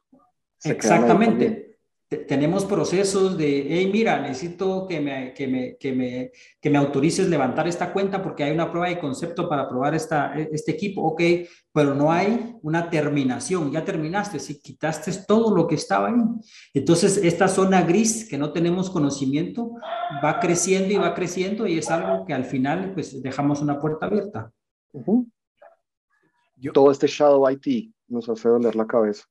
[0.64, 1.71] exactamente
[2.18, 7.30] tenemos procesos de, hey, mira, necesito que me, que, me, que, me, que me autorices
[7.30, 11.02] levantar esta cuenta porque hay una prueba de concepto para probar esta, e, este equipo,
[11.04, 11.22] ok,
[11.72, 16.22] pero no hay una terminación, ya terminaste, si quitaste todo lo que estaba ahí.
[16.74, 19.72] Entonces, esta zona gris que no tenemos conocimiento
[20.24, 24.08] va creciendo y va creciendo y es algo que al final, pues, dejamos una puerta
[24.08, 24.52] abierta.
[26.74, 29.24] Todo este Shadow IT nos hace doler la cabeza.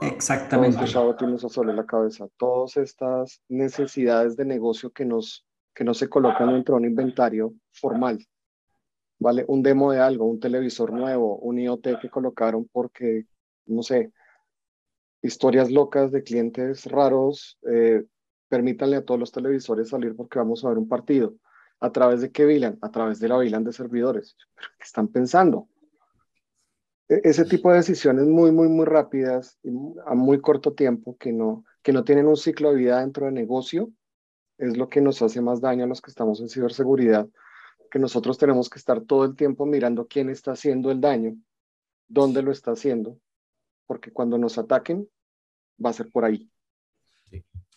[0.00, 0.78] Exactamente.
[0.92, 2.28] Todo nos la cabeza.
[2.36, 7.54] Todas estas necesidades de negocio que, nos, que no se colocan dentro de un inventario
[7.72, 8.24] formal.
[9.20, 9.44] ¿Vale?
[9.48, 13.26] Un demo de algo, un televisor nuevo, un IoT que colocaron porque,
[13.66, 14.12] no sé,
[15.22, 18.04] historias locas de clientes raros, eh,
[18.48, 21.34] permítanle a todos los televisores salir porque vamos a ver un partido.
[21.80, 22.78] ¿A través de qué VLAN?
[22.80, 24.36] A través de la VLAN de servidores.
[24.56, 25.68] ¿Qué están pensando?
[27.08, 29.58] E-, ese tipo de decisiones muy, muy, muy rápidas
[30.06, 33.34] a muy corto tiempo que no, que no tienen un ciclo de vida dentro del
[33.34, 33.90] negocio
[34.58, 37.28] es lo que nos hace más daño a los que estamos en ciberseguridad,
[37.90, 41.36] que nosotros tenemos que estar todo el tiempo mirando quién está haciendo el daño,
[42.08, 43.18] dónde lo está haciendo,
[43.86, 45.08] porque cuando nos ataquen
[45.82, 46.50] va a ser por ahí.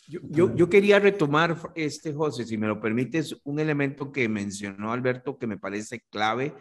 [0.07, 5.37] Yo, yo, quería retomar, este, José, si me lo permites, un elemento que mencionó Alberto
[5.37, 6.53] que me parece clave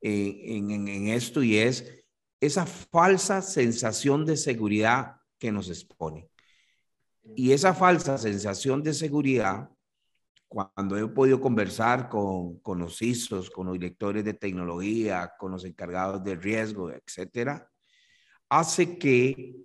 [0.00, 2.06] en, en, en, esto y es
[2.40, 6.28] esa falsa sensación de seguridad que nos expone.
[7.36, 9.70] Y esa falsa sensación de seguridad,
[10.48, 15.64] cuando he podido conversar con, con los CISOs, con los directores de tecnología, con los
[15.64, 17.70] encargados de riesgo, etcétera,
[18.48, 19.56] hace que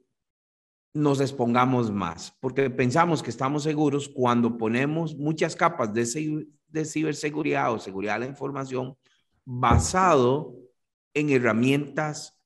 [0.94, 7.74] nos expongamos más, porque pensamos que estamos seguros cuando ponemos muchas capas de, de ciberseguridad
[7.74, 8.96] o seguridad de la información
[9.44, 10.56] basado
[11.16, 12.40] en herramientas,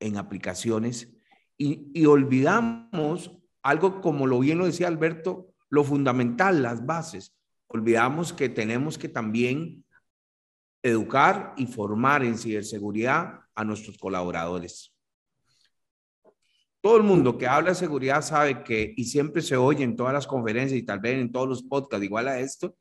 [0.00, 1.12] en aplicaciones,
[1.56, 3.30] y, y olvidamos
[3.62, 7.36] algo como lo bien lo decía Alberto, lo fundamental, las bases.
[7.68, 9.84] Olvidamos que tenemos que también
[10.82, 14.92] educar y formar en ciberseguridad a nuestros colaboradores.
[16.80, 20.14] Todo el mundo que habla de seguridad sabe que, y siempre se oye en todas
[20.14, 22.74] las conferencias y tal vez en todos los podcasts, igual a esto,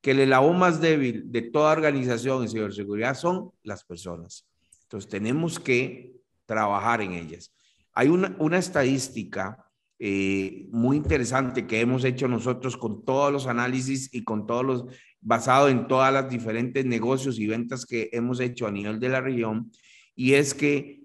[0.00, 4.46] que el eslabón más débil de toda organización en ciberseguridad son las personas.
[4.82, 7.54] Entonces tenemos que trabajar en ellas.
[7.92, 9.64] Hay una, una estadística
[9.98, 14.84] eh, muy interesante que hemos hecho nosotros con todos los análisis y con todos los,
[15.20, 19.20] basado en todas las diferentes negocios y ventas que hemos hecho a nivel de la
[19.20, 19.70] región,
[20.14, 21.04] y es que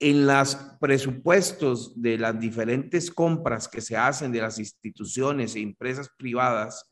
[0.00, 6.08] en los presupuestos de las diferentes compras que se hacen de las instituciones e empresas
[6.16, 6.88] privadas,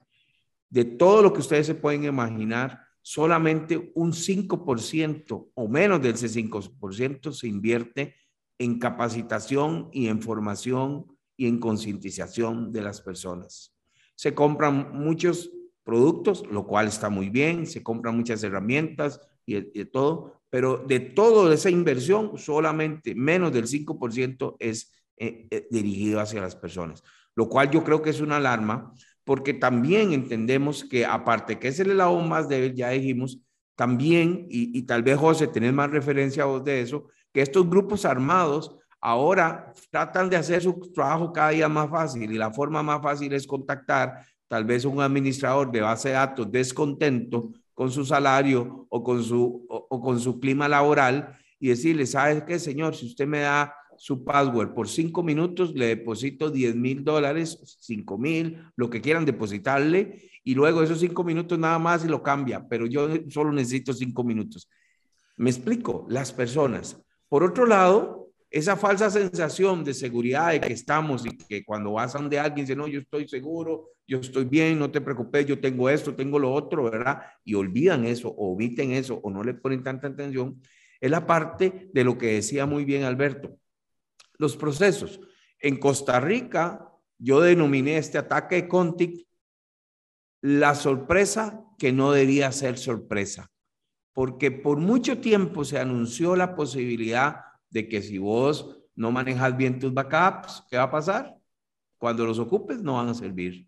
[0.68, 7.32] de todo lo que ustedes se pueden imaginar, solamente un 5% o menos del 5%
[7.32, 8.16] se invierte
[8.58, 13.76] en capacitación y en formación y en concientización de las personas.
[14.16, 15.52] Se compran muchos
[15.84, 21.54] productos, lo cual está muy bien, se compran muchas herramientas y todo, pero de toda
[21.54, 27.04] esa inversión, solamente menos del 5% es eh, eh, dirigido hacia las personas,
[27.36, 28.92] lo cual yo creo que es una alarma,
[29.26, 33.40] porque también entendemos que aparte que es el eslabón más débil, ya dijimos,
[33.74, 38.04] también, y, tal vez José, tenés más referencia a vos de eso, que estos grupos
[38.04, 43.02] armados ahora tratan de hacer su trabajo cada día más fácil y la forma más
[43.02, 48.86] fácil es contactar tal vez un administrador de base de datos descontento con su salario
[48.88, 52.94] o con su, o, con su clima laboral y decirle, ¿sabes qué, señor?
[52.94, 58.18] Si usted me da su password por cinco minutos, le deposito 10 mil dólares, 5
[58.18, 62.68] mil, lo que quieran depositarle, y luego esos cinco minutos nada más y lo cambia,
[62.68, 64.70] pero yo solo necesito cinco minutos.
[65.36, 67.02] Me explico, las personas.
[67.28, 72.14] Por otro lado, esa falsa sensación de seguridad de que estamos y que cuando vas
[72.14, 75.58] a donde alguien dice, no, yo estoy seguro, yo estoy bien, no te preocupes, yo
[75.58, 77.22] tengo esto, tengo lo otro, ¿verdad?
[77.44, 80.62] Y olvidan eso, o omiten eso, o no le ponen tanta atención,
[81.00, 83.58] es la parte de lo que decía muy bien Alberto.
[84.38, 85.20] Los procesos.
[85.60, 89.26] En Costa Rica, yo denominé este ataque de Contic
[90.42, 93.50] la sorpresa que no debía ser sorpresa,
[94.12, 99.78] porque por mucho tiempo se anunció la posibilidad de que si vos no manejas bien
[99.78, 101.36] tus backups, ¿qué va a pasar?
[101.98, 103.66] Cuando los ocupes no van a servir.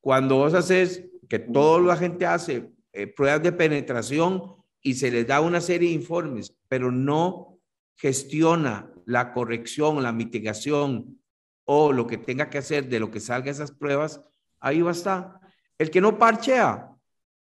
[0.00, 5.26] Cuando vos haces, que toda la gente hace eh, pruebas de penetración y se les
[5.26, 7.58] da una serie de informes, pero no
[7.96, 11.18] gestiona la corrección, la mitigación
[11.64, 14.20] o lo que tenga que hacer de lo que salga esas pruebas,
[14.60, 15.40] ahí va a estar.
[15.78, 16.90] El que no parchea,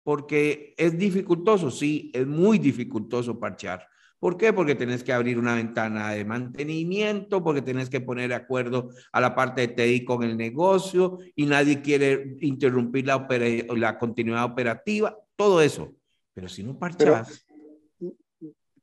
[0.03, 3.87] porque es dificultoso, sí, es muy dificultoso parchear.
[4.19, 4.53] ¿Por qué?
[4.53, 9.19] Porque tenés que abrir una ventana de mantenimiento, porque tenés que poner de acuerdo a
[9.19, 13.27] la parte de TI con el negocio y nadie quiere interrumpir la,
[13.75, 15.91] la continuidad operativa, todo eso.
[16.33, 17.47] Pero si no parchas...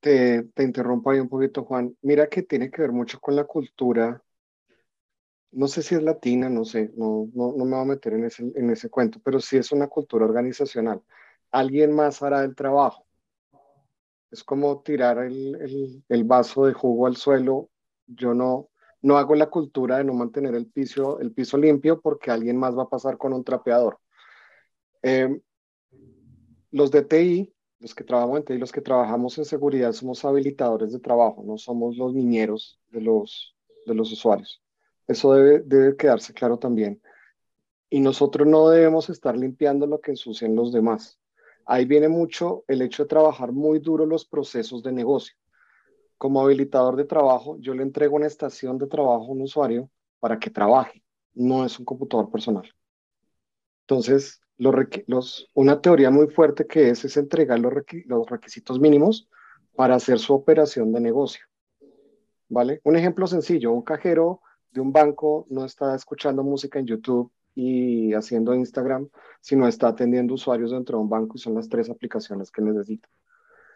[0.00, 1.96] Te, te interrumpo ahí un poquito, Juan.
[2.02, 4.22] Mira que tiene que ver mucho con la cultura.
[5.50, 8.24] No sé si es latina, no sé, no, no, no me voy a meter en
[8.26, 11.02] ese, en ese cuento, pero sí es una cultura organizacional.
[11.50, 13.08] Alguien más hará el trabajo
[14.30, 17.70] es como tirar el, vaso de jugo al suelo.
[18.06, 18.68] Yo no,
[19.02, 22.76] no hago la cultura de no mantener el piso, el piso limpio porque alguien más
[22.76, 23.98] va a pasar con un trapeador.
[25.02, 25.40] Em,
[26.70, 30.92] los de TI, los que trabajamos en TI, los que trabajamos en seguridad, somos habilitadores
[30.92, 33.54] de trabajo, no somos los niñeros de los,
[33.86, 34.62] de los usuarios.
[35.06, 37.00] Eso debe, debe quedarse claro también.
[37.88, 41.18] Y nosotros no debemos estar limpiando lo que ensucian los demás.
[41.64, 45.36] Ahí viene mucho el hecho de trabajar muy duro los procesos de negocio.
[46.18, 49.88] Como habilitador de trabajo, yo le entrego una estación de trabajo a un usuario
[50.18, 52.68] para que trabaje, no es un computador personal.
[53.88, 57.72] Entonces, los, una teoría muy fuerte que es, es entregar los,
[58.04, 59.30] los requisitos mínimos
[59.74, 61.42] para hacer su operación de negocio.
[62.50, 62.82] ¿Vale?
[62.84, 68.12] Un ejemplo sencillo, un cajero de un banco no está escuchando música en YouTube y
[68.12, 69.08] haciendo Instagram,
[69.40, 73.08] sino está atendiendo usuarios dentro de un banco y son las tres aplicaciones que necesita.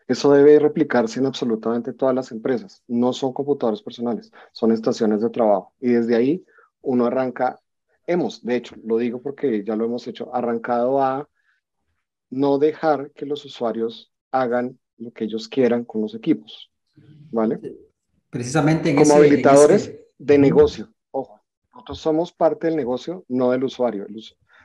[0.08, 2.82] Eso debe replicarse en absolutamente todas las empresas.
[2.86, 5.72] No son computadores personales, son estaciones de trabajo.
[5.80, 6.44] Y desde ahí
[6.82, 7.61] uno arranca,
[8.06, 11.28] hemos, de hecho, lo digo porque ya lo hemos hecho, arrancado a
[12.30, 16.70] no dejar que los usuarios hagan lo que ellos quieran con los equipos.
[17.30, 17.58] ¿Vale?
[18.30, 20.92] Precisamente en como habilitadores de negocio.
[21.10, 21.40] Ojo,
[21.72, 24.06] nosotros somos parte del negocio, no del usuario.
[24.06, 24.14] El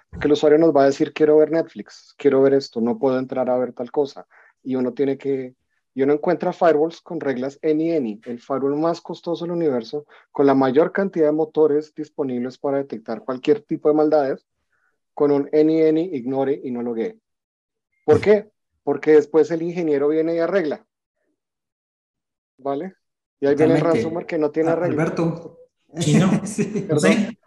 [0.09, 3.19] porque el usuario nos va a decir, quiero ver Netflix, quiero ver esto, no puedo
[3.19, 4.25] entrar a ver tal cosa.
[4.63, 5.55] Y uno tiene que,
[5.97, 10.45] y uno encuentra firewalls con reglas any any, el firewall más costoso del universo, con
[10.45, 14.45] la mayor cantidad de motores disponibles para detectar cualquier tipo de maldades,
[15.15, 17.17] con un any any, ignore y no logue.
[18.05, 18.47] ¿Por qué?
[18.83, 20.85] Porque después el ingeniero viene y arregla.
[22.59, 22.93] ¿Vale?
[23.39, 25.01] Y ahí viene el ransomware que no tiene arreglo.
[25.01, 25.57] Alberto.
[25.97, 26.87] sí.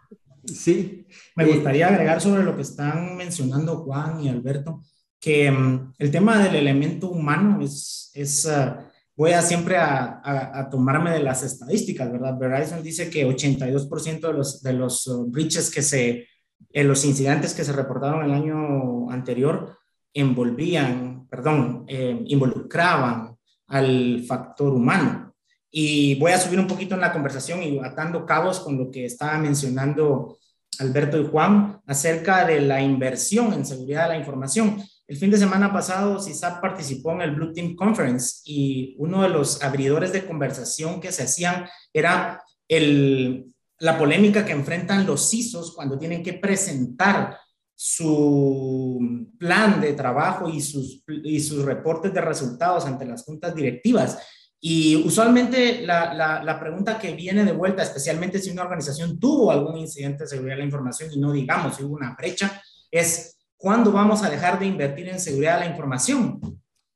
[0.43, 1.07] Sí.
[1.35, 4.81] Me gustaría agregar sobre lo que están mencionando Juan y Alberto,
[5.21, 10.69] que mm, el tema del elemento humano es, es ah, voy a siempre a, a,
[10.69, 12.37] tomarme de las estadísticas, ¿verdad?
[12.39, 16.27] Verizon dice que 82% de los, de los uh, breaches que se,
[16.71, 19.77] en los incidentes que se reportaron el año anterior
[20.11, 25.35] envolvían, perdón, eh, involucraban al factor humano.
[25.69, 29.05] Y voy a subir un poquito en la conversación y atando cabos con lo que
[29.05, 30.37] estaba mencionando
[30.79, 34.81] Alberto y Juan acerca de la inversión en seguridad de la información.
[35.11, 39.27] El fin de semana pasado, CISAP participó en el Blue Team Conference y uno de
[39.27, 45.75] los abridores de conversación que se hacían era el, la polémica que enfrentan los CISOs
[45.75, 47.37] cuando tienen que presentar
[47.75, 54.17] su plan de trabajo y sus, y sus reportes de resultados ante las juntas directivas.
[54.61, 59.75] Y usualmente la, la, pregunta que viene de vuelta, especialmente si una organización tuvo algún
[59.75, 63.91] incidente de seguridad de la información y no digamos si hubo una brecha, es ¿cuándo
[63.91, 66.41] vamos a dejar de invertir en seguridad de la información?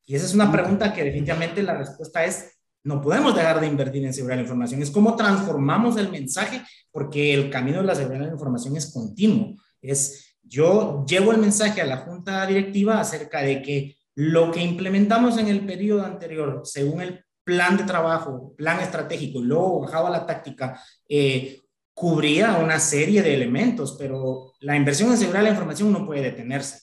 [0.05, 2.51] Y esa es una pregunta que definitivamente la respuesta es
[2.83, 4.81] no podemos dejar de invertir en seguridad de la información.
[4.81, 8.91] Es cómo transformamos el mensaje, porque el camino de la seguridad de la información es
[8.91, 9.55] continuo.
[9.81, 15.37] Es yo llevo el mensaje a la junta directiva acerca de que lo que implementamos
[15.37, 20.79] en el periodo anterior, según el plan de trabajo, plan estratégico, luego bajaba la táctica,
[21.09, 21.61] eh,
[21.95, 26.21] cubría una serie de elementos, pero la inversión en seguridad de la información no puede
[26.21, 26.81] detenerse.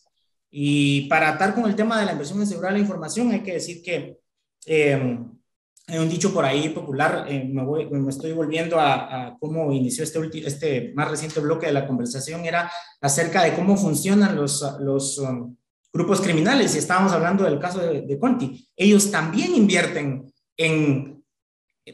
[0.50, 3.42] Y para atar con el tema de la inversión en seguridad de la información, hay
[3.42, 4.18] que decir que
[4.66, 5.18] eh,
[5.86, 9.70] hay un dicho por ahí popular, eh, me, voy, me, estoy volviendo a, a cómo
[9.72, 14.64] inició este, este más reciente bloque de la conversación, era acerca de cómo funcionan los,
[14.80, 15.54] los um,
[15.92, 18.66] grupos criminales, y estábamos hablando del caso de, de Conti.
[18.74, 21.11] Ellos también invierten en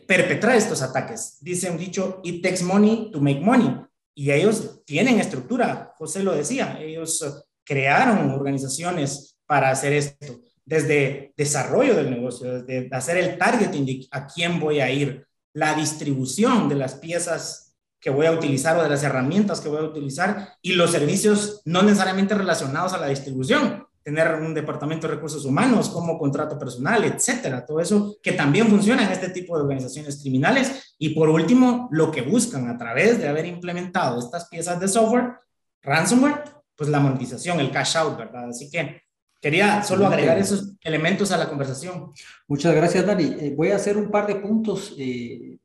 [0.07, 1.39] perpetrar estos ataques.
[1.41, 3.75] Dice un dicho, it takes money to make money.
[4.15, 7.31] Y ellos tienen estructura, José lo decía, ellos eh,
[7.65, 14.61] crearon organizaciones para hacer esto, desde desarrollo del negocio, desde hacer el targeting a quién
[14.61, 19.03] voy a ir, la distribución de las piezas que voy a utilizar o de las
[19.03, 24.37] herramientas que voy a utilizar y los servicios no necesariamente relacionados a la distribución, tener
[24.37, 27.67] un departamento de recursos humanos como contrato personal, etcétera.
[27.67, 30.95] Todo eso que también funciona en este tipo de organizaciones criminales.
[30.99, 35.35] Y por último, lo que buscan a través de haber implementado estas piezas de software,
[35.83, 36.43] ransomware,
[36.75, 38.49] pues la monetización, el cash out, ¿verdad?
[38.49, 39.03] Así que
[39.43, 42.11] quería solo agregar esos elementos a la conversación.
[42.47, 43.37] Muchas gracias, Dani.
[43.39, 44.95] Eh, voy a hacer un par de puntos.
[44.97, 45.58] Eh,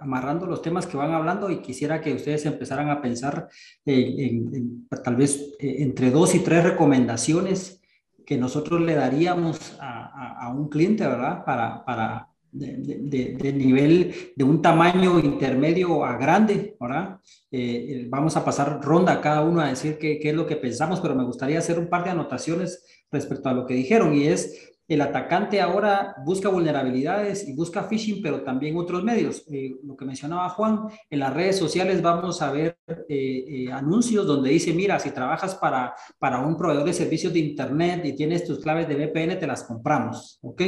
[0.00, 3.48] amarrando los temas que van hablando y quisiera que ustedes empezaran a pensar
[3.84, 7.80] en, tal vez eh, entre dos y tres recomendaciones
[8.26, 11.44] que nosotros le daríamos a, un cliente, ¿verdad?
[11.44, 17.18] Para, para de, nivel de un tamaño intermedio a grande, ¿verdad?
[17.50, 20.56] Eh, eh, vamos a pasar ronda cada uno a decir qué, qué es lo que
[20.56, 24.24] pensamos, pero me gustaría hacer un par de anotaciones respecto a lo que dijeron y
[24.24, 29.44] es el atacante ahora busca vulnerabilidades y busca phishing, pero también otros medios.
[29.48, 34.26] Eh, lo que mencionaba Juan, en las redes sociales vamos a ver eh, eh, anuncios
[34.26, 38.44] donde dice, mira, si trabajas para, para un proveedor de servicios de Internet y tienes
[38.44, 40.40] tus claves de VPN, te las compramos.
[40.42, 40.60] ¿Ok?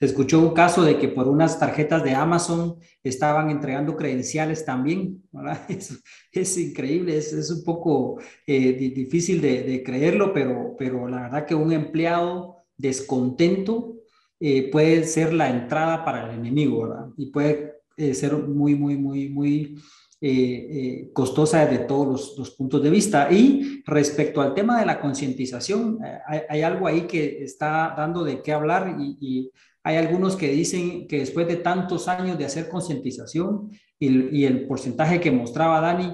[0.00, 5.22] Escuchó un caso de que por unas tarjetas de Amazon estaban entregando credenciales también.
[5.68, 11.46] Es, es, increíble, es, es un poco difícil de, de creerlo, pero, pero la verdad
[11.46, 13.96] que un empleado descontento
[14.40, 17.08] eh, puede ser la entrada para el enemigo, ¿verdad?
[17.16, 19.82] Y puede eh, ser muy, muy, muy, muy
[20.20, 23.30] eh, costosa desde todos los, puntos de vista.
[23.32, 25.98] Y respecto al tema de la concientización,
[26.48, 29.50] hay, algo ahí que está dando de qué hablar y,
[29.84, 35.18] hay algunos que dicen que después de tantos años de hacer concientización y, el porcentaje
[35.18, 36.12] que mostraba Dani,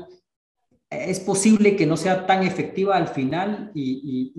[0.91, 4.33] es posible que no sea tan efectiva al final y,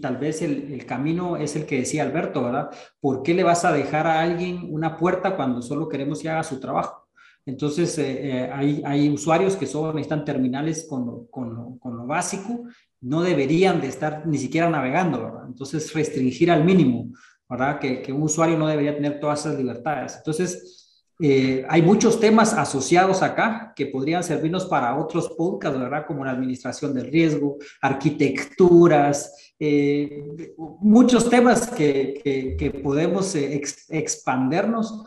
[0.00, 2.70] tal vez el, camino es el que decía Alberto, ¿verdad?
[3.00, 6.42] ¿Por qué le vas a dejar a alguien una puerta cuando solo queremos que haga
[6.42, 7.08] su trabajo?
[7.46, 12.04] Entonces, eh, eh, hay, hay, usuarios que solo necesitan terminales con lo, con, con lo,
[12.04, 12.64] básico,
[13.00, 15.44] no deberían de estar ni siquiera navegando, ¿verdad?
[15.46, 17.12] Entonces, restringir al mínimo,
[17.48, 17.78] ¿verdad?
[17.78, 20.16] Que, que un usuario no debería tener todas esas libertades.
[20.16, 20.75] Entonces,
[21.18, 26.06] Eh, hay muchos temas asociados acá que podrían servirnos para otros podcasts, ¿verdad?
[26.06, 30.26] Como la administración del riesgo, arquitecturas, eh,
[30.80, 35.04] muchos temas que, que, podemos eh, expandernos,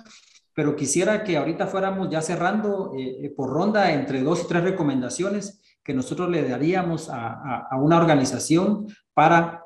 [0.56, 2.92] pero quisiera que ahorita fuéramos ya cerrando
[3.36, 8.88] por ronda entre dos y tres recomendaciones que nosotros le daríamos a, a una organización
[9.14, 9.64] para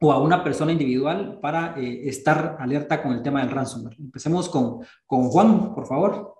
[0.00, 3.96] o a una persona individual para eh, estar alerta con el tema del ransomware.
[3.98, 6.34] Empecemos con, con Juan, por favor.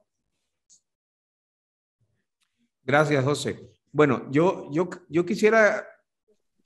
[2.83, 3.71] Gracias, José.
[3.93, 5.87] Bueno, yo, yo, yo quisiera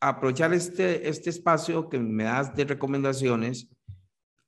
[0.01, 3.69] aprovechar este, este espacio que me das de recomendaciones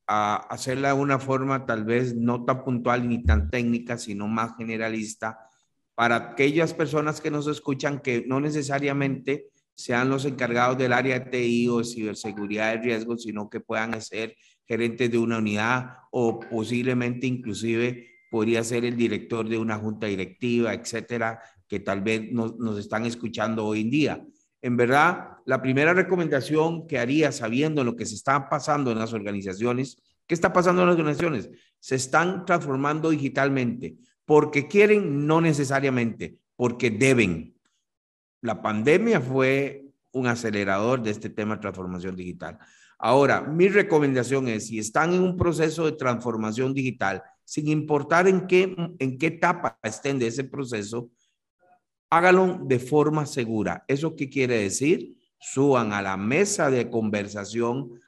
[0.07, 4.57] a hacerla de una forma tal vez no tan puntual ni tan técnica, sino más
[4.57, 5.39] generalista
[5.95, 11.69] para aquellas personas que nos escuchan que no necesariamente sean los encargados del área TI
[11.69, 18.09] o ciberseguridad de riesgo, sino que puedan ser gerentes de una unidad o posiblemente inclusive
[18.31, 23.05] podría ser el director de una junta directiva, etcétera, que tal vez nos, nos están
[23.05, 24.27] escuchando hoy en día.
[24.63, 29.13] En verdad, la primera recomendación que haría sabiendo lo que se está pasando en las
[29.13, 31.51] organizaciones, ¿qué está pasando en las organizaciones?
[31.81, 37.52] Se están transformando digitalmente porque quieren, no necesariamente, porque deben
[38.43, 42.59] la pandemia fue un acelerador de este tema de transformación digital.
[42.99, 48.47] Ahora, mi recomendación es, si están en un proceso de transformación digital, sin importar en
[48.47, 51.11] qué, en qué etapa estén de ese proceso,
[52.11, 53.85] háganlo de forma segura.
[53.89, 55.17] ¿Eso qué quiere decir?
[55.39, 58.01] Suban a la mesa de conversación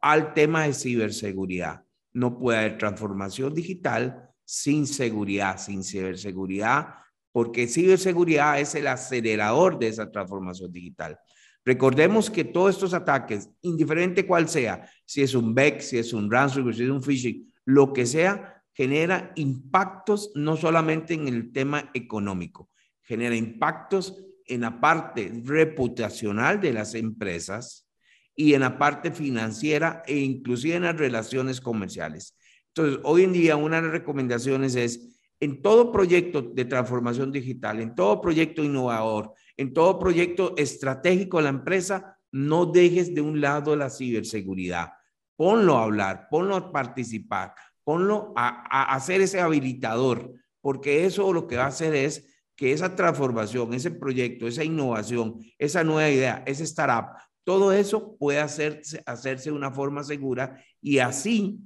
[0.00, 1.84] al tema de ciberseguridad.
[2.12, 6.94] No puede haber transformación digital sin seguridad, sin ciberseguridad
[7.32, 11.18] porque ciberseguridad es el acelerador de esa transformación digital.
[11.64, 16.30] Recordemos que todos estos ataques, indiferente cuál sea, si es un BEC, si es un
[16.30, 21.90] ransomware, si es un phishing, lo que sea, genera impactos no solamente en el tema
[21.92, 22.70] económico,
[23.02, 27.88] genera impactos en la parte reputacional de las empresas
[28.34, 32.36] y en la parte financiera e inclusive en las relaciones comerciales.
[32.68, 37.80] Entonces, hoy en día una de las recomendaciones es en todo proyecto de transformación digital,
[37.80, 43.40] en todo proyecto innovador, en todo proyecto estratégico de la empresa, no dejes de un
[43.40, 44.90] lado la ciberseguridad.
[45.36, 51.56] Ponlo a hablar, ponlo a participar, ponlo a, hacer ese habilitador, porque eso lo que
[51.56, 56.64] va a hacer es que esa transformación, ese proyecto, esa innovación, esa nueva idea, ese
[56.64, 61.58] startup, todo eso puede hacerse, hacerse de una forma segura y así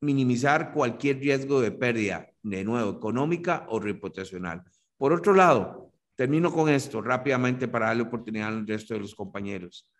[0.00, 4.62] minimizar cualquier riesgo de pérdida de nuevo, económica o reputacional.
[4.96, 9.90] Por otro lado, termino con esto rápidamente para darle oportunidad al resto de los compañeros.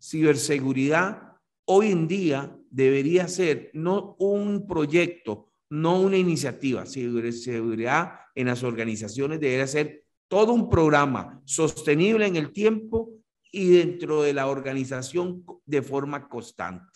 [0.00, 1.32] Ciberseguridad
[1.64, 6.86] hoy en día debería ser no un proyecto, no una iniciativa.
[6.86, 13.10] Ciberseguridad en las organizaciones debería ser todo un programa sostenible en el tiempo
[13.50, 16.91] y dentro de la organización de forma constante.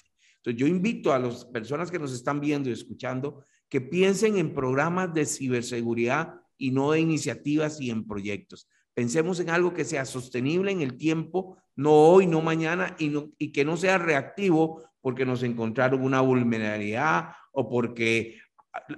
[0.46, 4.54] Entonces, yo invito a las personas que nos están viendo y escuchando que piensen en
[4.54, 8.68] programas de ciberseguridad y no de iniciativas y en proyectos.
[8.94, 13.50] Pensemos en algo que sea sostenible en el tiempo, no hoy, no mañana, y, y
[13.50, 18.38] que no sea reactivo porque nos encontraron una vulnerabilidad o porque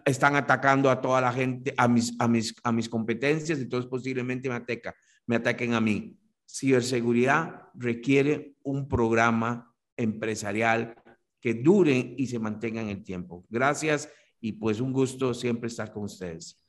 [0.05, 4.51] están atacando a toda la gente, a mis, a mis, a mis competencias, entonces posiblemente
[4.51, 4.95] me, ataca,
[5.27, 6.15] me ataquen a mí.
[6.47, 10.95] Ciberseguridad requiere un programa empresarial
[11.41, 13.45] que dure y se mantenga en el tiempo.
[13.49, 14.09] Gracias
[14.41, 16.61] y pues un gusto siempre estar con ustedes.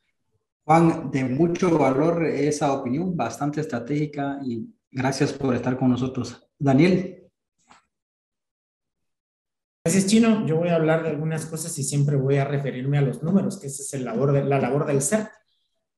[0.64, 6.48] Juan, de mucho valor esa opinión, bastante estratégica y gracias por estar con nosotros.
[6.58, 7.16] Daniel.
[9.84, 10.46] Gracias, Chino.
[10.46, 13.60] Yo voy a hablar de algunas cosas y siempre voy a referirme a los números,
[13.60, 15.30] que esa es el labor de, la labor del CERT.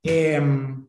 [0.04, 0.88] Em,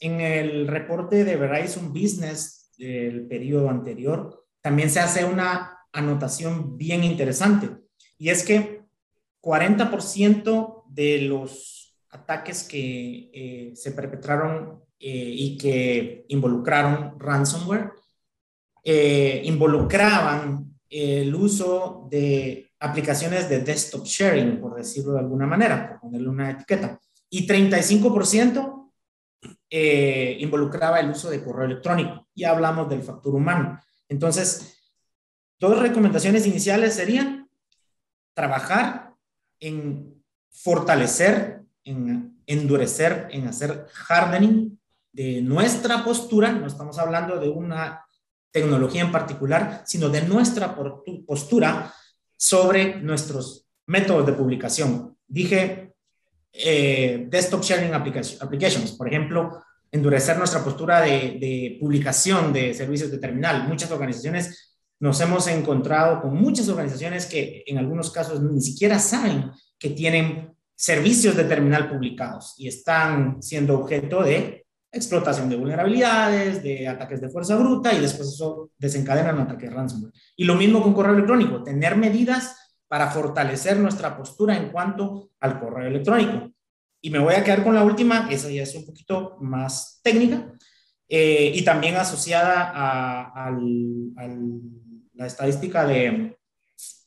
[0.00, 7.04] en el reporte de Verizon Business del periodo anterior, también se hace una anotación bien
[7.04, 7.70] interesante,
[8.18, 8.82] y es que
[9.42, 17.90] 40% de los ataques que eh, se perpetraron eh, y que involucraron ransomware
[18.84, 26.00] eh, involucraban el uso de aplicaciones de desktop sharing, por decirlo de alguna manera, por
[26.00, 27.00] ponerle una etiqueta.
[27.30, 28.90] Y 35%
[30.38, 32.28] involucraba el uso de correo electrónico.
[32.34, 33.80] Ya hablamos del factor humano.
[34.08, 34.81] Entonces,
[35.62, 37.48] dos recomendaciones iniciales serían
[38.34, 39.14] trabajar
[39.60, 44.76] en fortalecer, en endurecer, en hacer hardening
[45.12, 48.04] de nuestra postura, no estamos hablando de una
[48.50, 50.74] tecnología en particular, sino de nuestra
[51.24, 51.94] postura
[52.36, 55.16] sobre nuestros métodos de publicación.
[55.28, 55.94] Dije
[56.52, 58.92] eh, desktop sharing applications.
[58.92, 63.68] Por ejemplo, endurecer nuestra postura de, de, publicación de servicios de terminal.
[63.68, 64.71] Muchas organizaciones
[65.02, 70.54] nos hemos encontrado con muchas organizaciones que en algunos casos ni siquiera saben que tienen
[70.76, 77.30] servicios de terminal publicados y están siendo objeto de explotación de vulnerabilidades, de ataques de
[77.30, 80.12] fuerza bruta y después eso desencadena un ataque de ransomware.
[80.36, 85.58] Y lo mismo con correo electrónico, tener medidas para fortalecer nuestra postura en cuanto al
[85.58, 86.52] correo electrónico.
[87.00, 90.52] Y me voy a quedar con la última, esa ya es un poquito más técnica
[91.08, 93.50] eh, y también asociada a,
[95.14, 96.36] la estadística de,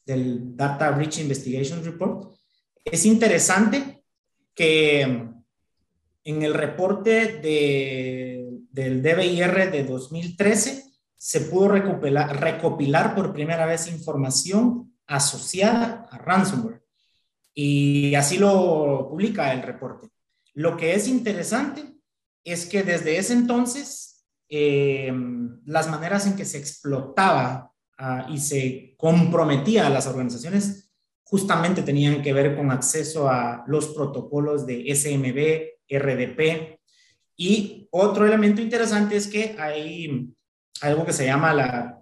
[0.06, 2.36] del Data Breach Investigation Report.
[2.84, 4.04] Es interesante
[4.54, 10.84] que en el reporte de, del DBIR de 2013
[11.16, 16.82] se pudo recopilar, recopilar por primera vez información asociada a ransomware.
[17.54, 20.10] Y así lo publica el reporte.
[20.54, 21.84] Lo que es interesante
[22.44, 25.12] es que desde ese entonces eh,
[25.66, 30.86] las maneras en que se explotaba ah, y se comprometía a las organizaciones
[31.26, 36.80] justamente tenían que ver con acceso a los protocolos de SMB, RDP.
[37.36, 40.32] Y otro elemento interesante es que hay
[40.82, 42.00] algo que se llama la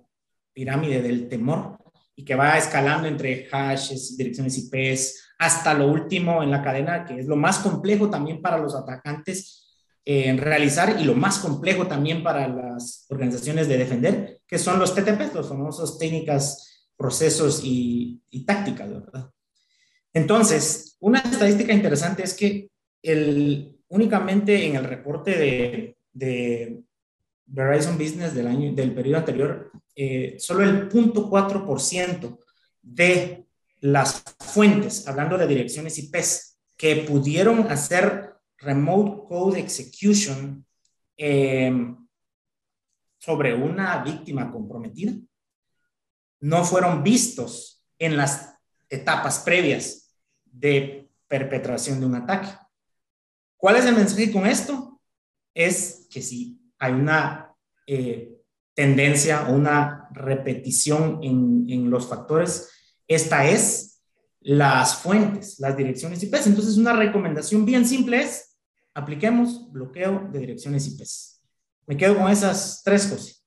[0.52, 1.80] pirámide del temor
[2.16, 7.20] y que va escalando entre hashes, direcciones IPs, hasta lo último en la cadena, que
[7.20, 9.63] es lo más complejo también para los atacantes
[10.06, 14.94] eh, realizar y lo más complejo también para las organizaciones de defender, que son los
[14.94, 19.30] TTP, los famosos técnicas, procesos y, tácticas, ¿verdad?
[20.14, 22.70] Entonces, una estadística interesante es que
[23.02, 26.84] el, únicamente en el reporte de, de
[27.46, 32.40] Verizon Business del, año, del periodo anterior, eh, solo el 0.4%
[32.82, 33.46] de
[33.82, 38.33] las fuentes, hablando de direcciones IPs, que pudieron hacer
[38.64, 40.66] remote code execution
[41.18, 41.98] em,
[43.20, 45.14] sobre una víctima comprometida,
[46.42, 48.54] no fueron vistos en las
[48.90, 50.14] etapas previas
[50.46, 52.50] de perpetración de un ataque.
[53.56, 55.02] ¿Cuál es el mensaje con esto?
[55.54, 57.56] Es que si hay una
[57.88, 58.42] eh,
[58.74, 62.70] tendencia o una repetición en, en los factores,
[63.08, 64.02] esta es
[64.42, 66.48] las fuentes, las direcciones IPs.
[66.48, 68.53] Entonces, una recomendación bien simple es
[68.94, 71.42] apliquemos bloqueo de direcciones IPs.
[71.88, 73.46] Me quedo con esas tres cosas.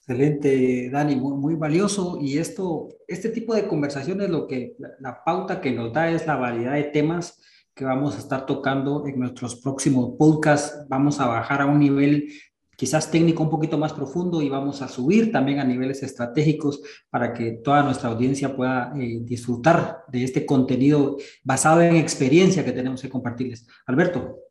[0.00, 2.18] Excelente, Dani, muy, valioso.
[2.18, 6.36] Y esto, este tipo de conversaciones, lo que la pauta que nos da es la
[6.36, 7.42] variedad de temas
[7.74, 10.86] que vamos a estar tocando en nuestros próximos podcasts.
[10.88, 12.32] Vamos a bajar a un nivel
[12.74, 17.34] quizás técnico un poquito más profundo y vamos a subir también a niveles estratégicos para
[17.34, 23.02] que toda nuestra audiencia pueda eh, disfrutar de este contenido basado en experiencia que tenemos
[23.02, 23.66] que compartirles.
[23.84, 24.47] Alberto.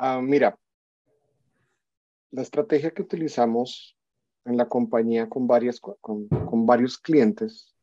[0.00, 0.56] Ah, mira,
[2.30, 3.96] la estrategia que utilizamos
[4.44, 6.28] en la compañía con, varias, con,
[6.66, 7.74] varios clientes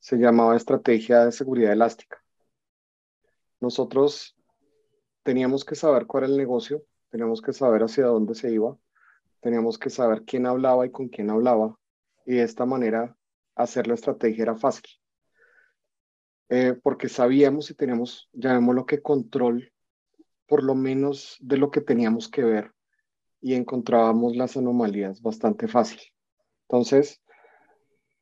[0.00, 2.20] se llamaba estrategia de seguridad elástica.
[3.60, 4.36] Nosotros
[5.22, 8.76] teníamos que saber cuál era el negocio, teníamos que saber hacia dónde se iba,
[9.40, 11.78] teníamos que saber quién hablaba y con quién hablaba,
[12.26, 13.16] y de esta manera
[13.54, 14.90] hacer la estrategia era fácil.
[16.48, 19.72] Eh, porque sabíamos y teníamos, llamémoslo que control,
[20.52, 22.72] por lo menos de lo que teníamos que ver,
[23.40, 25.98] y encontrábamos las anomalías bastante fácil.
[26.68, 27.22] Entonces,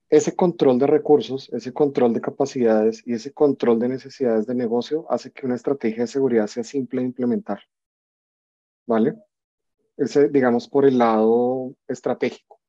[0.08, 5.06] ese control de recursos, ese control de capacidades y ese control de necesidades de negocio
[5.10, 7.62] hace que una estrategia de seguridad sea simple de implementar.
[8.86, 9.16] ¿vale?
[9.96, 12.60] Ese, digamos, por el lado estratégico.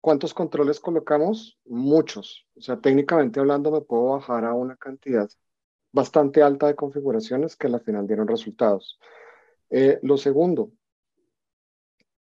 [0.00, 1.56] ¿Cuántos controles colocamos?
[1.66, 2.48] Muchos.
[2.56, 5.30] O sea, técnicamente hablando, me puedo bajar a una cantidad
[5.94, 8.98] bastante alta de configuraciones que al final dieron resultados.
[9.70, 10.72] Eh, lo segundo,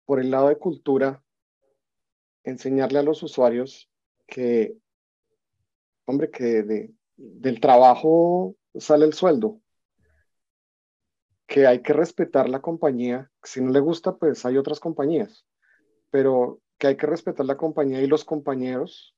[0.04, 1.24] por el lado de cultura,
[2.44, 3.90] enseñarle a los usuarios
[4.28, 4.78] que,
[6.06, 9.61] hombre, que de, del trabajo sale el sueldo
[11.48, 13.28] que hay que respetar la compañía.
[13.42, 15.46] Si no le gusta, pues hay otras compañías,
[16.11, 19.16] pero que hay que respetar la compañía y los compañeros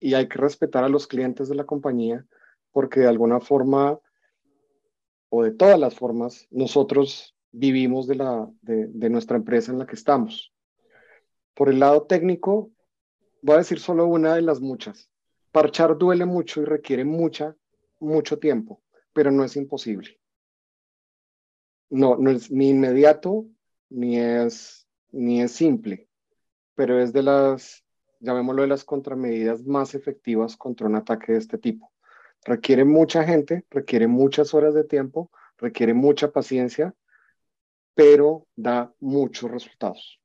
[0.00, 2.26] y hay que respetar a los clientes de la compañía
[2.72, 3.98] porque de alguna forma
[5.28, 9.94] o de todas las formas nosotros vivimos de, la, de, nuestra empresa en la que
[9.94, 10.52] estamos.
[11.54, 12.70] Por el lado técnico,
[13.42, 15.10] voy a decir solo una de las muchas.
[15.52, 17.56] Parchar duele mucho y requiere mucha,
[18.00, 20.18] mucho tiempo, pero no es imposible
[21.92, 23.46] no, no es ni inmediato
[23.90, 26.08] ni es, ni es simple,
[26.74, 27.84] pero es de las,
[28.18, 31.91] llamémoslo de las contramedidas más efectivas contra un ataque de este tipo.
[32.44, 36.94] Requiere mucha gente, requiere muchas horas de tiempo, requiere mucha paciencia,
[37.94, 40.20] pero da muchos resultados.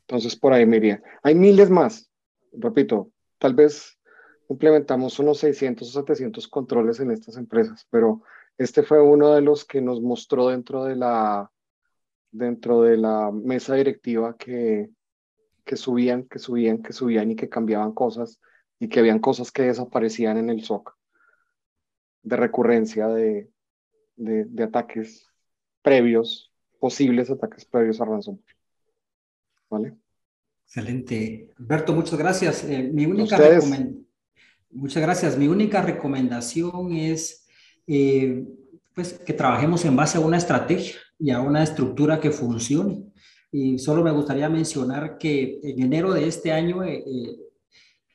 [0.00, 1.02] Entonces, por ahí me iría.
[1.22, 2.08] Hay miles más.
[2.52, 3.98] Repito, tal vez
[4.48, 8.22] implementamos unos 600 o 700 controles en estas empresas, pero
[8.58, 11.50] este fue uno de los que nos mostró dentro de la,
[12.30, 14.90] dentro de la mesa directiva que,
[15.64, 18.40] que subían, que subían, que subían y que cambiaban cosas
[18.78, 20.96] y que habían cosas que desaparecían en el SOC
[22.22, 23.50] de recurrencia de,
[24.16, 25.28] de, ataques
[25.82, 28.56] previos, posibles ataques previos a ransomware.
[29.70, 29.94] ¿Vale?
[30.64, 31.50] Excelente.
[31.58, 32.64] Alberto, muchas gracias.
[32.64, 33.38] Eh, mi única
[34.70, 35.38] Muchas gracias.
[35.38, 37.46] Mi única recomendación es
[37.86, 38.44] eh,
[38.94, 43.04] pues, que trabajemos en base a una estrategia y a una estructura que funcione.
[43.50, 47.36] Y solo me gustaría mencionar que en enero de este año eh, eh,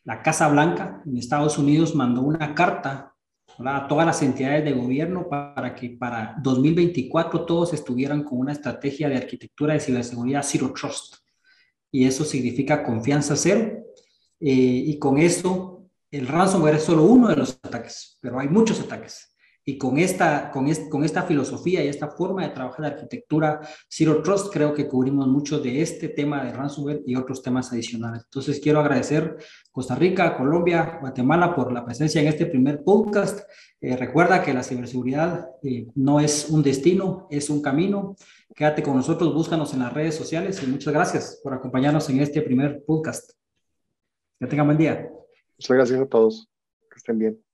[0.04, 3.16] la Casa Blanca en Estados Unidos mandó una carta
[3.60, 9.10] a todas las entidades de gobierno para que para 2024 todos estuvieran con una estrategia
[9.10, 11.16] de arquitectura de ciberseguridad Zero Trust.
[11.92, 13.84] Y eso significa confianza cero.
[14.40, 19.31] y con eso el ransomware es solo uno de los ataques, pero hay muchos ataques.
[19.72, 24.22] Y con esta, con, con esta filosofía y esta forma de trabajar de arquitectura Zero
[24.22, 28.24] Trust, creo que cubrimos mucho de este tema de ransomware y otros temas adicionales.
[28.26, 29.38] Entonces, quiero agradecer
[29.72, 33.50] Costa Rica, Colombia, Guatemala por la presencia en este primer podcast.
[33.80, 38.18] Eh, recuerda que la ciberseguridad eh, no es un destino, es un camino.
[38.54, 42.42] Quédate con nosotros, búscanos en las redes sociales y muchas gracias por acompañarnos en este
[42.42, 43.32] primer podcast.
[44.38, 45.10] Que tengan buen día.
[45.58, 46.50] Muchas gracias a todos.
[46.90, 47.51] Que estén bien.